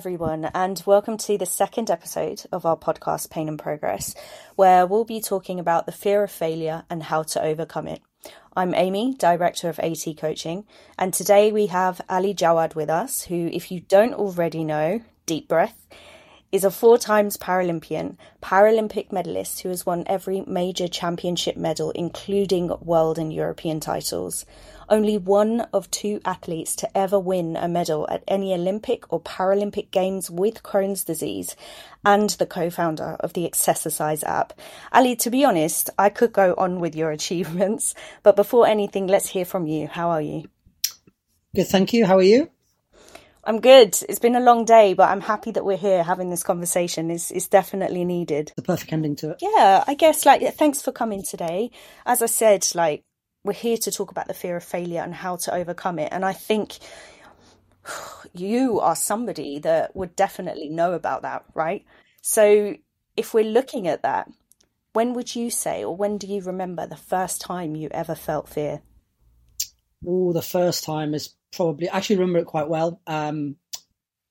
Everyone, 0.00 0.46
and 0.54 0.82
welcome 0.86 1.18
to 1.18 1.36
the 1.36 1.44
second 1.44 1.90
episode 1.90 2.44
of 2.52 2.64
our 2.64 2.74
podcast, 2.74 3.28
Pain 3.28 3.48
and 3.48 3.58
Progress, 3.58 4.14
where 4.56 4.86
we'll 4.86 5.04
be 5.04 5.20
talking 5.20 5.60
about 5.60 5.84
the 5.84 5.92
fear 5.92 6.22
of 6.22 6.30
failure 6.30 6.84
and 6.88 7.02
how 7.02 7.22
to 7.24 7.42
overcome 7.42 7.86
it. 7.86 8.00
I'm 8.56 8.74
Amy, 8.74 9.12
Director 9.18 9.68
of 9.68 9.78
AT 9.78 10.02
Coaching, 10.16 10.64
and 10.98 11.12
today 11.12 11.52
we 11.52 11.66
have 11.66 12.00
Ali 12.08 12.32
Jawad 12.32 12.74
with 12.74 12.88
us, 12.88 13.24
who, 13.24 13.50
if 13.52 13.70
you 13.70 13.80
don't 13.80 14.14
already 14.14 14.64
know, 14.64 15.02
deep 15.26 15.48
breath, 15.48 15.86
is 16.50 16.64
a 16.64 16.70
four 16.70 16.96
times 16.96 17.36
Paralympian, 17.36 18.16
Paralympic 18.42 19.12
medalist 19.12 19.60
who 19.60 19.68
has 19.68 19.84
won 19.84 20.04
every 20.06 20.40
major 20.46 20.88
championship 20.88 21.58
medal, 21.58 21.90
including 21.90 22.72
world 22.80 23.18
and 23.18 23.32
European 23.32 23.80
titles. 23.80 24.46
Only 24.90 25.16
one 25.16 25.60
of 25.72 25.90
two 25.92 26.20
athletes 26.24 26.74
to 26.76 26.98
ever 26.98 27.18
win 27.18 27.56
a 27.56 27.68
medal 27.68 28.08
at 28.10 28.24
any 28.26 28.52
Olympic 28.52 29.10
or 29.12 29.20
Paralympic 29.20 29.92
Games 29.92 30.28
with 30.28 30.64
Crohn's 30.64 31.04
disease, 31.04 31.54
and 32.04 32.30
the 32.30 32.46
co 32.46 32.70
founder 32.70 33.16
of 33.20 33.32
the 33.32 33.48
Accessercise 33.48 34.24
app. 34.24 34.52
Ali, 34.92 35.14
to 35.16 35.30
be 35.30 35.44
honest, 35.44 35.90
I 35.96 36.08
could 36.08 36.32
go 36.32 36.54
on 36.58 36.80
with 36.80 36.96
your 36.96 37.10
achievements, 37.18 37.94
but 38.24 38.34
before 38.34 38.66
anything, 38.66 39.06
let's 39.06 39.28
hear 39.28 39.44
from 39.44 39.68
you. 39.68 39.86
How 39.86 40.10
are 40.10 40.22
you? 40.22 40.50
Good, 41.54 41.68
thank 41.68 41.92
you. 41.92 42.04
How 42.04 42.16
are 42.18 42.22
you? 42.22 42.50
I'm 43.44 43.60
good. 43.60 43.96
It's 44.08 44.18
been 44.18 44.36
a 44.36 44.40
long 44.40 44.64
day, 44.64 44.94
but 44.94 45.08
I'm 45.08 45.22
happy 45.22 45.50
that 45.52 45.64
we're 45.64 45.76
here 45.76 46.02
having 46.02 46.30
this 46.30 46.42
conversation. 46.42 47.10
It's, 47.10 47.30
it's 47.30 47.48
definitely 47.48 48.04
needed. 48.04 48.52
The 48.54 48.62
perfect 48.62 48.92
ending 48.92 49.16
to 49.16 49.30
it. 49.30 49.38
Yeah, 49.40 49.82
I 49.86 49.94
guess, 49.94 50.26
like, 50.26 50.42
thanks 50.56 50.82
for 50.82 50.92
coming 50.92 51.22
today. 51.22 51.70
As 52.04 52.22
I 52.22 52.26
said, 52.26 52.66
like, 52.74 53.04
we're 53.44 53.52
here 53.52 53.76
to 53.78 53.90
talk 53.90 54.10
about 54.10 54.28
the 54.28 54.34
fear 54.34 54.56
of 54.56 54.64
failure 54.64 55.00
and 55.02 55.14
how 55.14 55.36
to 55.36 55.54
overcome 55.54 55.98
it. 55.98 56.12
And 56.12 56.24
I 56.24 56.32
think 56.32 56.78
you 58.34 58.80
are 58.80 58.96
somebody 58.96 59.58
that 59.60 59.96
would 59.96 60.14
definitely 60.16 60.68
know 60.68 60.92
about 60.92 61.22
that, 61.22 61.44
right? 61.54 61.84
So 62.22 62.76
if 63.16 63.32
we're 63.32 63.44
looking 63.44 63.88
at 63.88 64.02
that, 64.02 64.30
when 64.92 65.14
would 65.14 65.34
you 65.34 65.50
say, 65.50 65.84
or 65.84 65.96
when 65.96 66.18
do 66.18 66.26
you 66.26 66.42
remember 66.42 66.86
the 66.86 66.96
first 66.96 67.40
time 67.40 67.76
you 67.76 67.88
ever 67.92 68.14
felt 68.14 68.48
fear? 68.48 68.82
Oh, 70.06 70.32
the 70.32 70.42
first 70.42 70.84
time 70.84 71.14
is 71.14 71.34
probably 71.52 71.88
I 71.88 71.96
actually 71.96 72.16
remember 72.16 72.40
it 72.40 72.46
quite 72.46 72.68
well. 72.68 73.00
Um, 73.06 73.56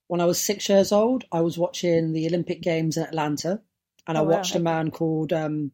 when 0.07 0.21
I 0.21 0.25
was 0.25 0.39
six 0.43 0.67
years 0.69 0.91
old, 0.91 1.25
I 1.31 1.41
was 1.41 1.57
watching 1.57 2.13
the 2.13 2.27
Olympic 2.27 2.61
Games 2.61 2.97
in 2.97 3.03
Atlanta, 3.03 3.61
and 4.07 4.17
I 4.17 4.21
Oh, 4.21 4.23
wow. 4.23 4.31
watched 4.31 4.55
a 4.55 4.59
man 4.59 4.89
called 4.91 5.31
um, 5.33 5.71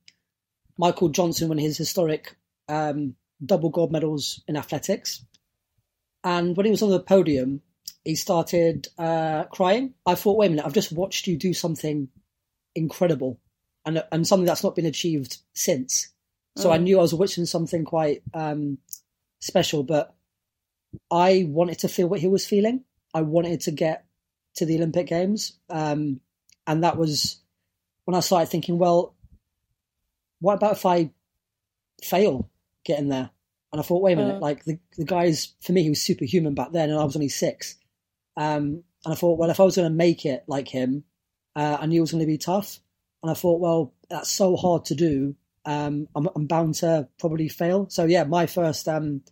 Michael 0.77 1.09
Johnson 1.09 1.49
win 1.49 1.57
his 1.57 1.77
historic 1.77 2.35
um, 2.67 3.15
double 3.43 3.69
gold 3.69 3.91
medals 3.91 4.41
in 4.47 4.55
athletics. 4.57 5.23
And 6.23 6.55
when 6.57 6.65
he 6.65 6.71
was 6.71 6.81
on 6.81 6.89
the 6.89 6.99
podium, 6.99 7.61
he 8.03 8.15
started 8.15 8.87
uh, 8.97 9.45
crying. 9.45 9.93
I 10.05 10.15
thought, 10.15 10.37
wait 10.37 10.47
a 10.47 10.49
minute, 10.51 10.65
I've 10.65 10.73
just 10.73 10.91
watched 10.91 11.27
you 11.27 11.37
do 11.37 11.53
something 11.53 12.09
incredible, 12.73 13.39
and 13.85 14.03
and 14.11 14.27
something 14.27 14.45
that's 14.45 14.63
not 14.63 14.75
been 14.75 14.85
achieved 14.85 15.37
since. 15.53 16.11
So 16.57 16.71
I 16.71 16.77
Mm. 16.77 16.83
knew 16.83 16.99
I 16.99 17.01
was 17.01 17.13
watching 17.13 17.45
something 17.45 17.83
quite 17.83 18.23
um, 18.33 18.77
special, 19.39 19.83
but 19.83 20.15
I 21.11 21.45
wanted 21.47 21.79
to 21.79 21.87
feel 21.87 22.07
what 22.07 22.21
he 22.21 22.27
was 22.27 22.45
feeling. 22.47 22.85
I 23.13 23.21
wanted 23.21 23.61
to 23.61 23.71
get 23.71 24.05
to 24.55 24.65
the 24.65 24.77
Olympic 24.77 25.07
Games. 25.07 25.59
Um, 25.69 26.21
and 26.65 26.83
that 26.83 26.97
was 26.97 27.41
when 28.05 28.15
I 28.15 28.21
started 28.21 28.49
thinking, 28.49 28.77
well, 28.77 29.15
what 30.39 30.55
about 30.55 30.73
if 30.73 30.85
I 30.85 31.11
fail 32.03 32.49
getting 32.85 33.09
there? 33.09 33.29
And 33.73 33.79
I 33.81 33.83
thought, 33.83 34.01
wait 34.01 34.13
a 34.13 34.15
minute, 34.15 34.37
Mm. 34.37 34.41
like 34.41 34.63
the, 34.63 34.79
the 34.97 35.03
guy's, 35.03 35.53
for 35.61 35.73
me, 35.73 35.83
he 35.83 35.89
was 35.89 36.01
superhuman 36.01 36.53
back 36.53 36.71
then, 36.71 36.89
and 36.89 36.97
I 36.99 37.03
was 37.03 37.15
only 37.17 37.27
six. 37.29 37.75
Um, 38.37 38.83
and 39.03 39.13
I 39.13 39.15
thought, 39.15 39.37
well, 39.37 39.49
if 39.49 39.59
I 39.59 39.63
was 39.63 39.75
going 39.75 39.89
to 39.89 39.95
make 39.95 40.25
it 40.25 40.45
like 40.47 40.69
him, 40.69 41.03
uh, 41.55 41.77
I 41.79 41.85
knew 41.85 41.97
it 41.97 42.01
was 42.01 42.11
going 42.11 42.21
to 42.23 42.27
be 42.27 42.37
tough. 42.37 42.79
And 43.21 43.29
I 43.29 43.33
thought, 43.33 43.59
well, 43.59 43.93
that's 44.09 44.29
so 44.29 44.55
hard 44.55 44.85
to 44.85 44.95
do. 44.95 45.35
Um, 45.65 46.07
I'm, 46.15 46.29
I'm 46.35 46.45
bound 46.47 46.75
to 46.75 47.09
probably 47.19 47.49
fail. 47.49 47.89
So 47.89 48.05
yeah, 48.05 48.23
my 48.23 48.45
first 48.45 48.87
um, 48.87 49.23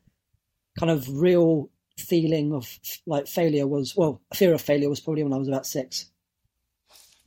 kind 0.80 0.91
of 0.91 1.08
real 1.09 1.70
feeling 1.97 2.53
of 2.53 2.80
like 3.06 3.28
failure 3.28 3.68
was 3.68 3.96
well 3.96 4.20
fear 4.34 4.52
of 4.52 4.59
failure 4.59 4.90
was 4.90 5.00
probably 5.00 5.22
when 5.22 5.31
i 5.31 5.38
was 5.38 5.47
about 5.47 5.68
six 5.68 6.09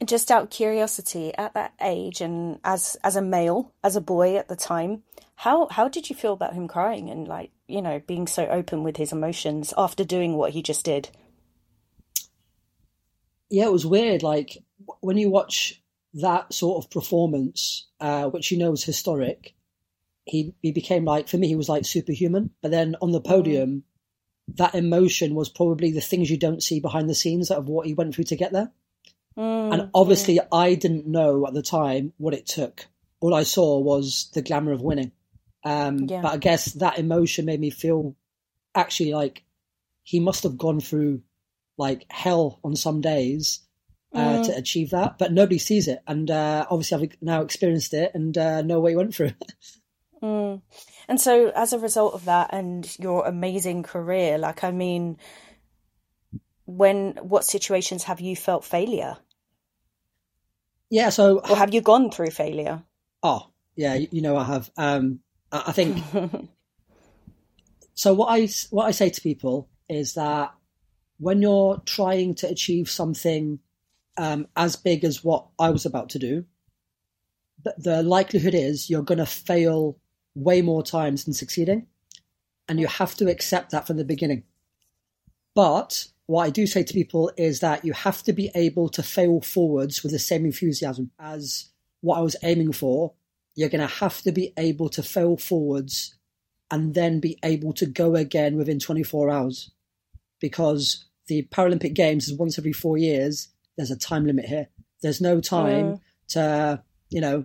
Just 0.04 0.30
out 0.30 0.42
of 0.44 0.50
curiosity, 0.50 1.34
at 1.36 1.54
that 1.54 1.72
age, 1.80 2.20
and 2.20 2.60
as 2.62 2.96
as 3.02 3.16
a 3.16 3.22
male, 3.22 3.72
as 3.82 3.96
a 3.96 4.00
boy 4.00 4.36
at 4.36 4.48
the 4.48 4.56
time, 4.56 5.02
how 5.36 5.68
how 5.68 5.88
did 5.88 6.10
you 6.10 6.16
feel 6.16 6.34
about 6.34 6.54
him 6.54 6.68
crying 6.68 7.08
and 7.08 7.26
like 7.26 7.50
you 7.66 7.80
know 7.80 8.00
being 8.06 8.26
so 8.26 8.46
open 8.46 8.82
with 8.82 8.98
his 8.98 9.12
emotions 9.12 9.72
after 9.76 10.04
doing 10.04 10.34
what 10.34 10.52
he 10.52 10.62
just 10.62 10.84
did? 10.84 11.08
yeah 13.50 13.64
it 13.64 13.72
was 13.72 13.86
weird. 13.86 14.22
Like 14.22 14.58
when 15.00 15.16
you 15.16 15.30
watch 15.30 15.82
that 16.14 16.52
sort 16.52 16.84
of 16.84 16.90
performance 16.90 17.86
uh, 18.00 18.28
which 18.28 18.50
you 18.50 18.58
know 18.58 18.72
is 18.72 18.84
historic 18.84 19.54
he 20.24 20.54
he 20.62 20.72
became 20.72 21.04
like 21.04 21.28
for 21.28 21.36
me 21.36 21.46
he 21.46 21.56
was 21.56 21.68
like 21.68 21.84
superhuman. 21.84 22.50
But 22.62 22.70
then 22.70 22.96
on 23.00 23.12
the 23.12 23.20
podium 23.20 23.84
that 24.54 24.74
emotion 24.74 25.34
was 25.34 25.48
probably 25.48 25.90
the 25.90 26.00
things 26.00 26.30
you 26.30 26.38
don't 26.38 26.62
see 26.62 26.80
behind 26.80 27.10
the 27.10 27.14
scenes 27.14 27.50
of 27.50 27.68
what 27.68 27.86
he 27.86 27.94
went 27.94 28.14
through 28.14 28.24
to 28.24 28.36
get 28.36 28.52
there 28.52 28.72
Mm, 29.38 29.72
and 29.72 29.90
obviously 29.94 30.40
i 30.50 30.74
didn't 30.74 31.06
know 31.06 31.46
at 31.46 31.52
the 31.52 31.62
time 31.62 32.12
what 32.16 32.32
it 32.34 32.46
took 32.46 32.86
all 33.20 33.34
i 33.34 33.42
saw 33.42 33.78
was 33.78 34.30
the 34.32 34.40
glamour 34.42 34.72
of 34.72 34.80
winning 34.80 35.12
um, 35.64 36.06
Yeah. 36.06 36.22
but 36.22 36.32
i 36.32 36.36
guess 36.36 36.72
that 36.74 36.98
emotion 36.98 37.44
made 37.44 37.60
me 37.60 37.70
feel 37.70 38.16
actually 38.74 39.12
like 39.12 39.44
he 40.04 40.20
must 40.20 40.44
have 40.44 40.56
gone 40.56 40.80
through 40.80 41.22
like 41.76 42.06
hell 42.10 42.60
on 42.64 42.76
some 42.76 43.00
days 43.00 43.60
uh, 44.14 44.38
Mm. 44.38 44.46
to 44.46 44.56
achieve 44.56 44.90
that 44.90 45.18
but 45.18 45.32
nobody 45.32 45.58
sees 45.58 45.88
it 45.88 46.00
and 46.06 46.30
uh, 46.30 46.64
obviously 46.70 47.08
i've 47.08 47.22
now 47.22 47.42
experienced 47.42 47.92
it 47.92 48.12
and 48.14 48.38
uh, 48.38 48.62
know 48.62 48.80
what 48.80 48.90
he 48.90 48.96
went 48.96 49.14
through 49.14 49.32
Mm. 50.22 50.62
And 51.08 51.20
so, 51.20 51.50
as 51.54 51.72
a 51.74 51.78
result 51.78 52.14
of 52.14 52.24
that 52.24 52.50
and 52.52 52.96
your 52.98 53.26
amazing 53.26 53.82
career, 53.82 54.38
like, 54.38 54.64
I 54.64 54.70
mean, 54.70 55.18
when, 56.64 57.12
what 57.20 57.44
situations 57.44 58.04
have 58.04 58.20
you 58.20 58.34
felt 58.34 58.64
failure? 58.64 59.18
Yeah 60.90 61.10
so 61.10 61.40
Or 61.40 61.56
have 61.56 61.74
you 61.74 61.80
gone 61.80 62.10
through 62.10 62.30
failure? 62.30 62.82
oh 63.22 63.50
yeah 63.76 63.94
you, 63.94 64.20
know 64.22 64.36
i 64.36 64.44
have 64.44 64.70
um, 64.76 65.20
i 65.52 65.64
I 65.68 65.72
think 65.72 66.02
so 67.94 68.12
what 68.12 68.26
I 68.28 68.48
what 68.70 68.84
I 68.86 68.90
say 68.90 69.08
to 69.10 69.20
people 69.20 69.68
is 69.88 70.14
that 70.14 70.54
when 71.18 71.40
you're 71.40 71.80
trying 71.86 72.34
to 72.36 72.48
achieve 72.48 72.90
something 72.90 73.58
um, 74.18 74.46
as 74.54 74.76
big 74.76 75.02
as 75.02 75.24
what 75.24 75.46
I 75.58 75.70
was 75.70 75.86
about 75.86 76.10
to 76.10 76.18
do, 76.18 76.44
the, 77.64 77.74
the 77.78 78.02
likelihood 78.02 78.54
is 78.54 78.90
you're 78.90 79.02
going 79.02 79.18
to 79.18 79.26
fail 79.26 79.98
way 80.34 80.60
more 80.60 80.82
times 80.82 81.24
than 81.24 81.32
succeeding, 81.32 81.86
and 82.68 82.78
you 82.78 82.86
have 82.86 83.14
to 83.16 83.30
accept 83.30 83.70
that 83.70 83.86
from 83.86 83.96
the 83.96 84.04
beginning. 84.04 84.44
But 85.54 86.08
what 86.26 86.44
I 86.44 86.50
do 86.50 86.66
say 86.66 86.82
to 86.82 86.92
people 86.94 87.30
is 87.36 87.60
that 87.60 87.84
you 87.84 87.92
have 87.92 88.22
to 88.24 88.32
be 88.32 88.50
able 88.54 88.88
to 88.90 89.02
fail 89.02 89.40
forwards 89.40 90.02
with 90.02 90.12
the 90.12 90.18
same 90.18 90.44
enthusiasm 90.44 91.10
as 91.18 91.70
what 92.00 92.18
I 92.18 92.22
was 92.22 92.36
aiming 92.42 92.72
for. 92.72 93.12
You're 93.54 93.68
going 93.68 93.86
to 93.86 93.94
have 93.94 94.20
to 94.22 94.32
be 94.32 94.52
able 94.56 94.88
to 94.90 95.02
fail 95.02 95.36
forwards 95.36 96.16
and 96.70 96.94
then 96.94 97.20
be 97.20 97.38
able 97.44 97.72
to 97.74 97.86
go 97.86 98.16
again 98.16 98.56
within 98.56 98.78
24 98.80 99.30
hours 99.30 99.70
because 100.40 101.04
the 101.28 101.44
Paralympic 101.50 101.94
Games 101.94 102.28
is 102.28 102.38
once 102.38 102.58
every 102.58 102.72
four 102.72 102.98
years. 102.98 103.48
There's 103.76 103.90
a 103.90 103.96
time 103.96 104.26
limit 104.26 104.46
here. 104.46 104.68
There's 105.02 105.20
no 105.20 105.40
time 105.40 105.84
Mm. 105.86 106.00
to, 106.28 106.82
you 107.10 107.20
know, 107.20 107.44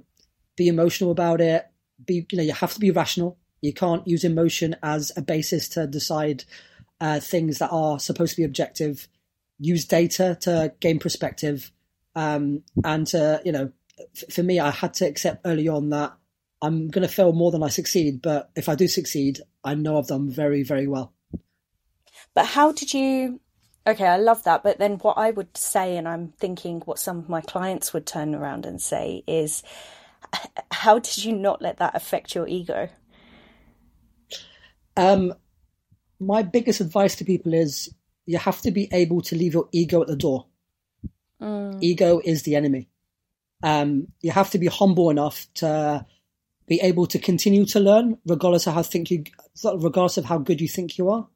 be 0.55 0.67
emotional 0.67 1.11
about 1.11 1.39
it. 1.41 1.67
Be, 2.03 2.25
you 2.31 2.37
know, 2.37 2.43
you 2.43 2.53
have 2.53 2.73
to 2.73 2.79
be 2.79 2.91
rational. 2.91 3.37
You 3.61 3.73
can't 3.73 4.07
use 4.07 4.23
emotion 4.23 4.75
as 4.81 5.11
a 5.15 5.21
basis 5.21 5.69
to 5.69 5.85
decide 5.87 6.45
uh, 7.01 7.19
things 7.19 7.57
that 7.57 7.71
are 7.71 7.99
supposed 7.99 8.31
to 8.31 8.37
be 8.37 8.45
objective. 8.45 9.09
Use 9.59 9.85
data 9.85 10.37
to 10.41 10.73
gain 10.79 10.99
perspective, 10.99 11.71
um, 12.15 12.63
and 12.83 13.05
to, 13.07 13.41
you 13.43 13.51
know, 13.51 13.71
f- 13.99 14.33
for 14.33 14.43
me, 14.43 14.59
I 14.59 14.71
had 14.71 14.93
to 14.95 15.05
accept 15.05 15.41
early 15.45 15.67
on 15.67 15.89
that 15.89 16.13
I'm 16.61 16.89
going 16.89 17.07
to 17.07 17.13
fail 17.13 17.33
more 17.33 17.51
than 17.51 17.63
I 17.63 17.69
succeed. 17.69 18.21
But 18.21 18.51
if 18.55 18.69
I 18.69 18.75
do 18.75 18.87
succeed, 18.87 19.39
I 19.63 19.75
know 19.75 19.97
I've 19.97 20.07
done 20.07 20.29
very, 20.29 20.63
very 20.63 20.87
well. 20.87 21.13
But 22.33 22.45
how 22.45 22.71
did 22.71 22.93
you? 22.93 23.41
Okay, 23.85 24.05
I 24.05 24.17
love 24.17 24.43
that. 24.43 24.63
But 24.63 24.77
then 24.77 24.97
what 24.97 25.17
I 25.17 25.31
would 25.31 25.57
say, 25.57 25.97
and 25.97 26.07
I'm 26.07 26.33
thinking 26.39 26.81
what 26.81 26.99
some 26.99 27.17
of 27.17 27.29
my 27.29 27.41
clients 27.41 27.93
would 27.93 28.05
turn 28.05 28.35
around 28.35 28.65
and 28.65 28.79
say 28.79 29.23
is, 29.27 29.63
how 30.71 30.99
did 30.99 31.23
you 31.23 31.33
not 31.33 31.61
let 31.61 31.77
that 31.77 31.95
affect 31.95 32.35
your 32.35 32.47
ego? 32.47 32.89
Um, 34.95 35.33
my 36.21 36.43
biggest 36.43 36.81
advice 36.81 37.15
to 37.15 37.25
people 37.25 37.53
is 37.53 37.93
you 38.27 38.37
have 38.37 38.61
to 38.61 38.71
be 38.71 38.87
able 38.93 39.21
to 39.21 39.35
leave 39.35 39.53
your 39.53 39.67
ego 39.71 40.01
at 40.01 40.07
the 40.07 40.15
door. 40.15 40.45
Mm. 41.41 41.81
Ego 41.81 42.21
is 42.23 42.43
the 42.43 42.55
enemy. 42.55 42.87
Um, 43.63 44.07
you 44.21 44.31
have 44.31 44.51
to 44.51 44.59
be 44.59 44.67
humble 44.67 45.09
enough 45.09 45.47
to 45.55 46.05
be 46.67 46.79
able 46.81 47.07
to 47.07 47.19
continue 47.19 47.65
to 47.65 47.79
learn, 47.79 48.17
regardless 48.25 48.67
of 48.67 48.75
how 48.75 48.83
think 48.83 49.09
you, 49.09 49.23
regardless 49.65 50.17
of 50.17 50.25
how 50.25 50.37
good 50.37 50.61
you 50.61 50.67
think 50.67 50.97
you 50.97 51.09
are. 51.09 51.27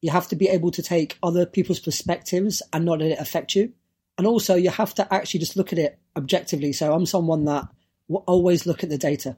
you 0.00 0.10
have 0.10 0.28
to 0.28 0.36
be 0.36 0.48
able 0.48 0.70
to 0.70 0.82
take 0.82 1.18
other 1.22 1.46
people's 1.46 1.80
perspectives 1.80 2.62
and 2.72 2.84
not 2.84 3.00
let 3.00 3.10
it 3.10 3.18
affect 3.18 3.54
you. 3.54 3.72
And 4.18 4.26
also, 4.26 4.54
you 4.54 4.70
have 4.70 4.94
to 4.94 5.14
actually 5.14 5.40
just 5.40 5.56
look 5.56 5.72
at 5.72 5.78
it 5.78 5.98
objectively. 6.16 6.72
So 6.72 6.92
I'm 6.92 7.06
someone 7.06 7.44
that 7.46 7.66
will 8.08 8.24
always 8.26 8.66
look 8.66 8.82
at 8.82 8.88
the 8.88 8.98
data, 8.98 9.36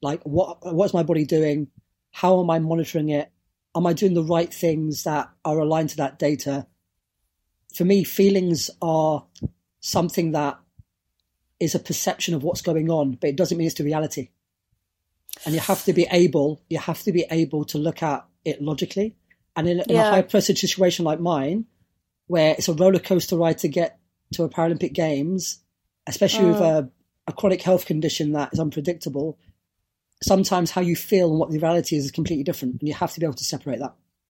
like 0.00 0.22
what 0.22 0.58
what's 0.74 0.94
my 0.94 1.02
body 1.02 1.24
doing, 1.24 1.68
how 2.12 2.40
am 2.40 2.50
I 2.50 2.58
monitoring 2.60 3.08
it, 3.08 3.30
am 3.76 3.86
I 3.86 3.92
doing 3.92 4.14
the 4.14 4.24
right 4.24 4.52
things 4.52 5.04
that 5.04 5.30
are 5.44 5.58
aligned 5.58 5.90
to 5.90 5.96
that 5.98 6.18
data. 6.18 6.66
For 7.74 7.84
me, 7.84 8.04
feelings 8.04 8.70
are 8.80 9.26
something 9.80 10.32
that 10.32 10.58
is 11.60 11.74
a 11.74 11.78
perception 11.78 12.34
of 12.34 12.42
what's 12.42 12.62
going 12.62 12.90
on, 12.90 13.12
but 13.12 13.30
it 13.30 13.36
doesn't 13.36 13.56
mean 13.56 13.66
it's 13.66 13.76
the 13.76 13.84
reality. 13.84 14.30
And 15.44 15.54
you 15.54 15.60
have 15.60 15.84
to 15.84 15.92
be 15.92 16.06
able, 16.10 16.62
you 16.70 16.78
have 16.78 17.02
to 17.02 17.12
be 17.12 17.26
able 17.30 17.64
to 17.66 17.78
look 17.78 18.02
at 18.02 18.26
it 18.44 18.62
logically. 18.62 19.16
And 19.54 19.68
in, 19.68 19.80
in 19.80 19.90
Yeah. 19.90 20.08
a 20.08 20.10
high 20.10 20.22
pressure 20.22 20.54
situation 20.54 21.04
like 21.04 21.20
mine, 21.20 21.66
where 22.26 22.54
it's 22.56 22.68
a 22.68 22.74
roller 22.74 22.98
coaster 22.98 23.36
ride 23.36 23.58
to 23.58 23.68
get 23.68 23.98
to 24.32 24.44
a 24.44 24.48
Paralympic 24.48 24.92
Games, 24.92 25.58
especially 26.06 26.46
with 26.46 26.56
mm. 26.56 26.86
a, 26.86 26.90
a 27.26 27.32
chronic 27.32 27.62
health 27.62 27.86
condition 27.86 28.32
that 28.32 28.52
is 28.52 28.60
unpredictable, 28.60 29.38
sometimes 30.22 30.70
how 30.70 30.80
you 30.80 30.96
feel 30.96 31.30
and 31.30 31.38
what 31.38 31.50
the 31.50 31.58
reality 31.58 31.96
is 31.96 32.06
is 32.06 32.10
completely 32.10 32.44
different. 32.44 32.80
And 32.80 32.88
you 32.88 32.94
have 32.94 33.12
to 33.12 33.20
be 33.20 33.26
able 33.26 33.34
to 33.34 33.44
separate 33.44 33.80
that. 33.80 33.94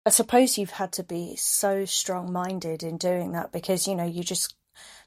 I 0.05 0.11
suppose 0.11 0.56
you've 0.56 0.70
had 0.70 0.93
to 0.93 1.02
be 1.02 1.34
so 1.37 1.84
strong 1.84 2.32
minded 2.32 2.82
in 2.82 2.96
doing 2.96 3.32
that 3.32 3.52
because, 3.52 3.88
you 3.88 3.94
know, 3.94 4.06
you 4.06 4.23
just 4.23 4.55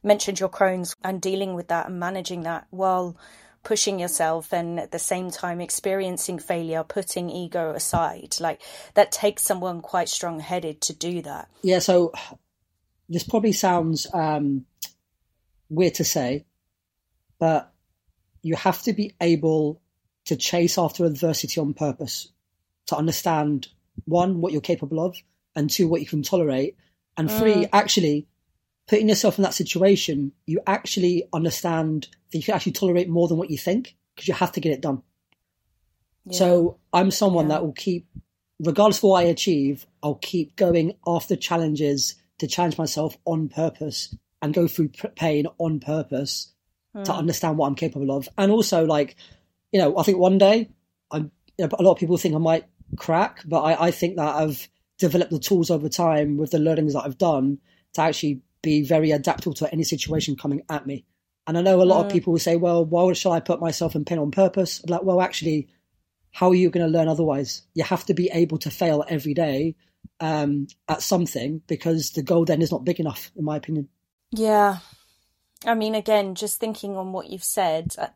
mentioned 0.04 0.40
your 0.40 0.50
Crohn's 0.50 0.96
and 1.04 1.22
dealing 1.22 1.54
with 1.54 1.70
that 1.70 1.88
and 1.88 2.00
managing 2.00 2.44
that 2.44 2.68
while 2.70 3.18
pushing 3.64 4.00
yourself 4.00 4.54
and 4.54 4.80
at 4.80 4.92
the 4.92 5.00
same 5.00 5.32
time 5.32 5.62
experiencing 5.62 6.40
failure, 6.40 6.84
putting 6.84 7.30
ego 7.30 7.72
aside. 7.72 8.36
Like 8.40 8.62
that 8.94 9.12
takes 9.12 9.44
someone 9.44 9.82
quite 9.82 10.10
strong 10.10 10.40
headed 10.40 10.82
to 10.82 10.94
do 10.94 11.22
that. 11.24 11.50
Yeah, 11.62 11.80
so 11.80 12.14
this 13.08 13.24
probably 13.24 13.52
sounds 13.52 14.08
um, 14.14 14.66
weird 15.70 15.96
to 15.96 16.04
say, 16.04 16.46
but 17.40 17.74
you 18.42 18.56
have 18.56 18.82
to 18.84 18.94
be 18.94 19.14
able 19.20 19.82
to 20.30 20.36
chase 20.36 20.78
after 20.78 21.06
adversity 21.06 21.60
on 21.60 21.74
purpose 21.74 22.30
to 22.86 22.96
understand 22.96 23.68
one, 24.06 24.42
what 24.42 24.52
you're 24.52 24.62
capable 24.62 25.00
of, 25.00 25.18
and 25.56 25.70
two, 25.70 25.88
what 25.88 26.02
you 26.02 26.08
can 26.08 26.22
tolerate, 26.22 26.78
and 27.18 27.30
mm. 27.30 27.40
three, 27.40 27.68
actually 27.74 28.28
putting 28.88 29.10
yourself 29.10 29.40
in 29.40 29.44
that 29.44 29.56
situation, 29.56 30.32
you 30.46 30.62
actually 30.68 31.24
understand 31.34 32.08
that 32.32 32.38
you 32.38 32.44
can 32.44 32.54
actually 32.54 32.72
tolerate 32.72 33.10
more 33.10 33.28
than 33.28 33.38
what 33.38 33.50
you 33.50 33.58
think 33.58 33.96
because 34.14 34.28
you 34.28 34.36
have 34.36 34.52
to 34.52 34.60
get 34.60 34.72
it 34.72 34.82
done. 34.82 35.02
So 36.32 36.78
I'm 36.94 37.10
someone 37.10 37.46
Yeah. 37.46 37.56
that 37.56 37.66
will 37.66 37.74
keep, 37.74 38.08
regardless 38.60 39.00
of 39.00 39.04
what 39.06 39.26
I 39.26 39.28
achieve, 39.30 39.88
I'll 40.04 40.16
keep 40.22 40.56
going 40.56 40.94
after 41.08 41.36
challenges 41.36 42.16
to 42.38 42.48
challenge 42.48 42.78
myself 42.78 43.18
on 43.26 43.50
purpose 43.50 44.16
and 44.42 44.54
go 44.54 44.68
through 44.68 44.90
pain 45.16 45.48
on 45.58 45.80
purpose 45.80 46.54
mm. 46.96 47.04
to 47.04 47.14
understand 47.14 47.58
what 47.58 47.68
I'm 47.68 47.76
capable 47.76 48.12
of. 48.12 48.30
And 48.38 48.52
also, 48.52 48.86
like, 48.86 49.16
you 49.72 49.80
know, 49.80 49.98
I 49.98 50.04
think 50.04 50.18
one 50.18 50.38
day, 50.38 50.70
I'm. 51.12 51.32
You 51.58 51.66
know, 51.66 51.72
a 51.78 51.84
lot 51.84 51.92
of 51.92 51.98
people 51.98 52.16
think 52.16 52.36
I 52.36 52.38
might 52.38 52.66
crack, 52.96 53.42
but 53.46 53.62
I, 53.62 53.88
I 53.88 53.92
think 53.92 54.16
that 54.16 54.36
I've 54.36 54.70
developed 54.98 55.32
the 55.32 55.40
tools 55.40 55.70
over 55.70 55.90
time 55.90 56.38
with 56.38 56.52
the 56.52 56.60
learnings 56.60 56.94
that 56.94 57.04
I've 57.04 57.18
done 57.18 57.58
to 57.94 58.02
actually 58.02 58.42
be 58.62 58.84
very 58.84 59.12
adaptable 59.12 59.54
to 59.56 59.72
any 59.72 59.84
situation 59.84 60.36
coming 60.36 60.62
at 60.70 60.88
me. 60.88 61.06
And 61.48 61.58
I 61.58 61.62
know 61.62 61.82
a 61.82 61.84
lot 61.84 62.06
of 62.06 62.12
people 62.12 62.32
will 62.32 62.40
say, 62.40 62.56
well, 62.56 62.86
why 62.86 63.12
shall 63.14 63.32
I 63.32 63.40
put 63.40 63.60
myself 63.60 63.96
in 63.96 64.06
pain 64.06 64.20
on 64.20 64.32
purpose? 64.32 64.82
I'm 64.84 64.92
like, 64.92 65.04
well, 65.04 65.20
actually, 65.20 65.68
how 66.32 66.50
are 66.50 66.56
you 66.56 66.70
going 66.70 66.86
to 66.86 66.98
learn 66.98 67.08
otherwise? 67.08 67.64
You 67.74 67.84
have 67.84 68.06
to 68.06 68.14
be 68.14 68.30
able 68.32 68.60
to 68.60 68.70
fail 68.70 69.04
every 69.08 69.34
day 69.34 69.76
um, 70.20 70.68
at 70.88 71.02
something 71.02 71.62
because 71.68 72.12
the 72.12 72.22
goal 72.22 72.46
then 72.46 72.62
is 72.62 72.72
not 72.72 72.86
big 72.86 73.00
enough, 73.00 73.32
in 73.36 73.46
my 73.46 73.58
opinion. 73.58 73.90
Yeah. 74.32 74.78
I 75.66 75.74
mean, 75.74 75.96
again, 75.96 76.36
just 76.36 76.60
thinking 76.60 76.96
on 76.98 77.12
what 77.12 77.30
you've 77.30 77.44
said, 77.44 77.96
uh, 77.98 78.08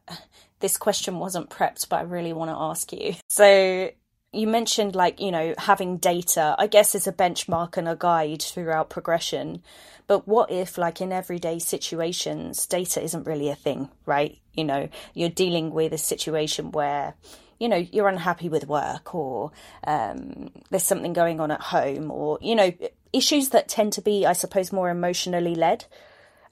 this 0.63 0.77
question 0.77 1.19
wasn't 1.19 1.50
prepped, 1.50 1.89
but 1.89 1.98
I 1.98 2.04
really 2.04 2.31
want 2.31 2.50
to 2.50 2.56
ask 2.56 2.94
you. 2.94 3.15
So, 3.27 3.92
you 4.31 4.48
mentioned 4.48 4.95
like, 4.95 5.19
you 5.19 5.30
know, 5.30 5.54
having 5.57 5.98
data, 5.98 6.56
I 6.57 6.68
guess, 6.68 6.95
is 6.95 7.06
a 7.06 7.12
benchmark 7.12 7.75
and 7.75 7.89
a 7.89 7.98
guide 7.98 8.42
throughout 8.42 8.89
progression. 8.89 9.62
But 10.07 10.25
what 10.25 10.50
if, 10.51 10.77
like, 10.77 11.01
in 11.01 11.12
everyday 11.12 11.60
situations, 11.60 12.65
data 12.65 13.04
isn't 13.04 13.27
really 13.27 13.50
a 13.50 13.56
thing, 13.56 13.89
right? 14.06 14.39
You 14.54 14.63
know, 14.63 14.88
you're 15.13 15.27
dealing 15.27 15.71
with 15.71 15.92
a 15.92 15.98
situation 15.98 16.71
where, 16.71 17.16
you 17.59 17.68
know, 17.68 17.86
you're 17.92 18.07
unhappy 18.07 18.48
with 18.48 18.66
work 18.66 19.13
or 19.13 19.51
um, 19.86 20.50
there's 20.69 20.83
something 20.83 21.12
going 21.12 21.42
on 21.42 21.51
at 21.51 21.59
home 21.59 22.09
or, 22.09 22.39
you 22.42 22.56
know, 22.56 22.71
issues 23.12 23.50
that 23.50 23.68
tend 23.68 23.92
to 23.94 24.01
be, 24.01 24.25
I 24.25 24.31
suppose, 24.31 24.71
more 24.71 24.89
emotionally 24.89 25.56
led 25.56 25.88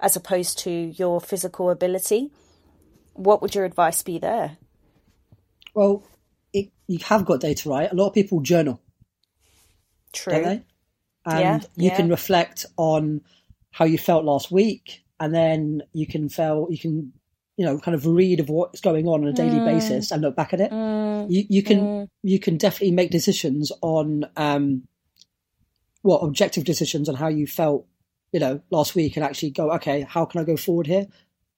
as 0.02 0.18
opposed 0.18 0.60
to 0.60 0.69
your 0.69 1.22
physical 1.22 1.69
ability. 1.69 2.30
What 3.23 3.41
would 3.41 3.53
your 3.56 3.65
advice 3.65 4.01
be 4.03 4.18
there? 4.19 4.57
Well, 5.73 6.03
it, 6.53 6.69
you 6.88 7.00
have 7.06 7.25
got 7.25 7.39
data, 7.39 7.69
right? 7.69 7.91
A 7.91 7.95
lot 7.95 8.07
of 8.07 8.13
people 8.13 8.41
journal, 8.41 8.81
True. 10.12 10.33
don't 10.33 10.44
they? 10.44 10.63
And 11.25 11.39
Yeah, 11.39 11.59
you 11.75 11.89
yeah. 11.89 11.95
can 11.95 12.09
reflect 12.09 12.65
on 12.77 13.21
how 13.71 13.85
you 13.85 13.97
felt 13.97 14.25
last 14.25 14.51
week, 14.51 15.03
and 15.19 15.33
then 15.33 15.83
you 15.94 16.07
can 16.07 16.29
feel 16.29 16.68
you 16.69 16.79
can 16.79 17.13
you 17.57 17.65
know 17.65 17.77
kind 17.77 17.94
of 17.95 18.06
read 18.07 18.39
of 18.39 18.50
what's 18.50 18.81
going 18.81 19.07
on 19.07 19.21
on 19.21 19.27
a 19.27 19.33
daily 19.33 19.59
Mm. 19.59 19.65
basis 19.65 20.12
and 20.12 20.21
look 20.23 20.35
back 20.35 20.53
at 20.53 20.62
it. 20.62 20.71
you, 21.29 21.45
you 21.50 21.62
can 21.63 22.09
you 22.23 22.39
can 22.39 22.57
definitely 22.57 22.91
make 22.91 23.12
decisions 23.12 23.71
on 23.81 24.25
um 24.35 24.88
what 26.01 26.19
objective 26.19 26.63
decisions 26.63 27.07
on 27.07 27.15
how 27.15 27.27
you 27.27 27.45
felt 27.45 27.85
you 28.31 28.39
know 28.39 28.62
last 28.71 28.95
week 28.95 29.15
and 29.15 29.23
actually 29.23 29.51
go 29.51 29.71
okay 29.71 30.01
how 30.01 30.25
can 30.25 30.41
i 30.41 30.44
go 30.44 30.57
forward 30.57 30.88
here 30.88 31.06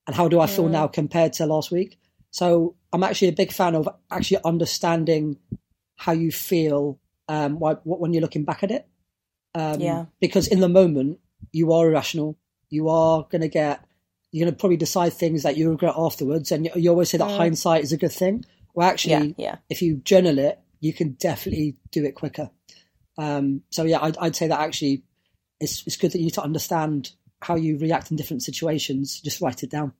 and 0.07 0.15
how 0.15 0.27
do 0.27 0.39
i 0.39 0.47
feel 0.47 0.67
now 0.67 0.87
compared 0.87 1.33
to 1.33 1.45
last 1.45 1.71
week 1.71 1.97
so 2.31 2.75
i'm 2.91 3.03
actually 3.03 3.27
a 3.29 3.33
big 3.33 3.51
fan 3.51 3.75
of 3.75 3.87
actually 4.11 4.37
understanding 4.45 5.37
how 5.95 6.11
you 6.11 6.31
feel 6.31 6.99
um 7.29 7.59
why, 7.59 7.73
when 7.83 8.13
you're 8.13 8.21
looking 8.21 8.43
back 8.43 8.63
at 8.63 8.71
it 8.71 8.87
um 9.55 9.79
Yeah. 9.79 10.05
because 10.19 10.47
in 10.47 10.59
the 10.59 10.69
moment 10.69 11.19
you 11.51 11.71
are 11.73 11.87
irrational 11.87 12.37
you 12.69 12.89
are 12.89 13.25
going 13.29 13.41
to 13.41 13.47
get 13.47 13.85
you're 14.31 14.45
going 14.45 14.53
to 14.55 14.59
probably 14.59 14.77
decide 14.77 15.13
things 15.13 15.43
that 15.43 15.57
you 15.57 15.69
regret 15.69 15.93
afterwards 15.95 16.51
and 16.51 16.65
you, 16.65 16.71
you 16.75 16.89
always 16.89 17.09
say 17.09 17.17
that 17.19 17.29
hindsight 17.29 17.83
is 17.83 17.91
a 17.93 17.97
good 17.97 18.11
thing 18.11 18.43
well 18.73 18.89
actually 18.89 19.35
Yeah, 19.37 19.45
yeah. 19.45 19.55
if 19.69 19.81
you 19.83 19.97
journal 19.97 20.39
it, 20.39 20.59
you 20.79 20.91
can 20.91 21.11
definitely 21.11 21.77
do 21.91 22.03
it 22.03 22.13
quicker. 22.15 22.49
Um, 23.17 23.61
so 23.69 23.83
yeah, 23.83 23.99
I'd, 24.01 24.17
I'd 24.17 24.35
say 24.35 24.47
that 24.47 24.59
actually 24.59 25.03
it's, 25.59 25.85
it's 25.85 25.95
good 25.97 26.11
that 26.11 26.17
you 26.17 26.25
need 26.25 26.33
to 26.33 26.41
understand 26.43 27.11
how 27.41 27.55
you 27.55 27.77
react 27.77 28.09
in 28.11 28.17
different 28.17 28.41
situations. 28.43 29.21
Just 29.21 29.39
write 29.39 29.61
it 29.63 29.69
down. 29.69 29.93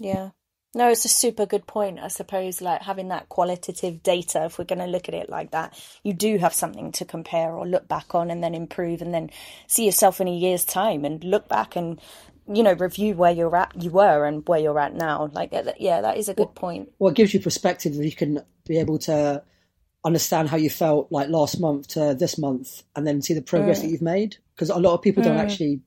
Yeah. 0.00 0.30
No, 0.72 0.88
it's 0.88 1.04
a 1.04 1.08
super 1.08 1.46
good 1.46 1.66
point. 1.66 1.98
I 1.98 2.08
suppose, 2.08 2.60
like 2.60 2.82
having 2.82 3.08
that 3.08 3.28
qualitative 3.28 4.02
data, 4.04 4.44
if 4.44 4.58
we're 4.58 4.64
going 4.64 4.78
to 4.78 4.86
look 4.86 5.08
at 5.08 5.14
it 5.14 5.28
like 5.28 5.50
that, 5.50 5.76
you 6.04 6.12
do 6.12 6.38
have 6.38 6.54
something 6.54 6.92
to 6.92 7.04
compare 7.04 7.52
or 7.52 7.66
look 7.66 7.88
back 7.88 8.14
on 8.14 8.30
and 8.30 8.42
then 8.42 8.54
improve 8.54 9.02
and 9.02 9.12
then 9.12 9.30
see 9.66 9.84
yourself 9.84 10.20
in 10.20 10.28
a 10.28 10.36
year's 10.36 10.64
time 10.64 11.04
and 11.04 11.24
look 11.24 11.48
back 11.48 11.74
and, 11.74 12.00
you 12.46 12.62
know, 12.62 12.72
review 12.74 13.14
where 13.14 13.32
you're 13.32 13.54
at, 13.56 13.72
you 13.82 13.90
were 13.90 14.24
and 14.24 14.46
where 14.48 14.60
you're 14.60 14.78
at 14.78 14.94
now. 14.94 15.28
Like, 15.32 15.52
yeah, 15.80 16.02
that 16.02 16.16
is 16.16 16.28
a 16.28 16.34
good 16.34 16.54
point. 16.54 16.90
Well, 17.00 17.10
it 17.10 17.16
gives 17.16 17.34
you 17.34 17.40
perspective 17.40 17.96
that 17.96 18.04
you 18.04 18.12
can 18.12 18.40
be 18.66 18.78
able 18.78 18.98
to 19.00 19.42
understand 20.04 20.48
how 20.48 20.56
you 20.56 20.70
felt 20.70 21.10
like 21.10 21.28
last 21.28 21.58
month 21.58 21.88
to 21.88 22.14
this 22.14 22.38
month 22.38 22.84
and 22.94 23.04
then 23.04 23.22
see 23.22 23.34
the 23.34 23.42
progress 23.42 23.80
mm. 23.80 23.82
that 23.82 23.88
you've 23.88 24.02
made. 24.02 24.36
Because 24.54 24.70
a 24.70 24.78
lot 24.78 24.94
of 24.94 25.02
people 25.02 25.24
don't 25.24 25.36
mm. 25.36 25.42
actually 25.42 25.80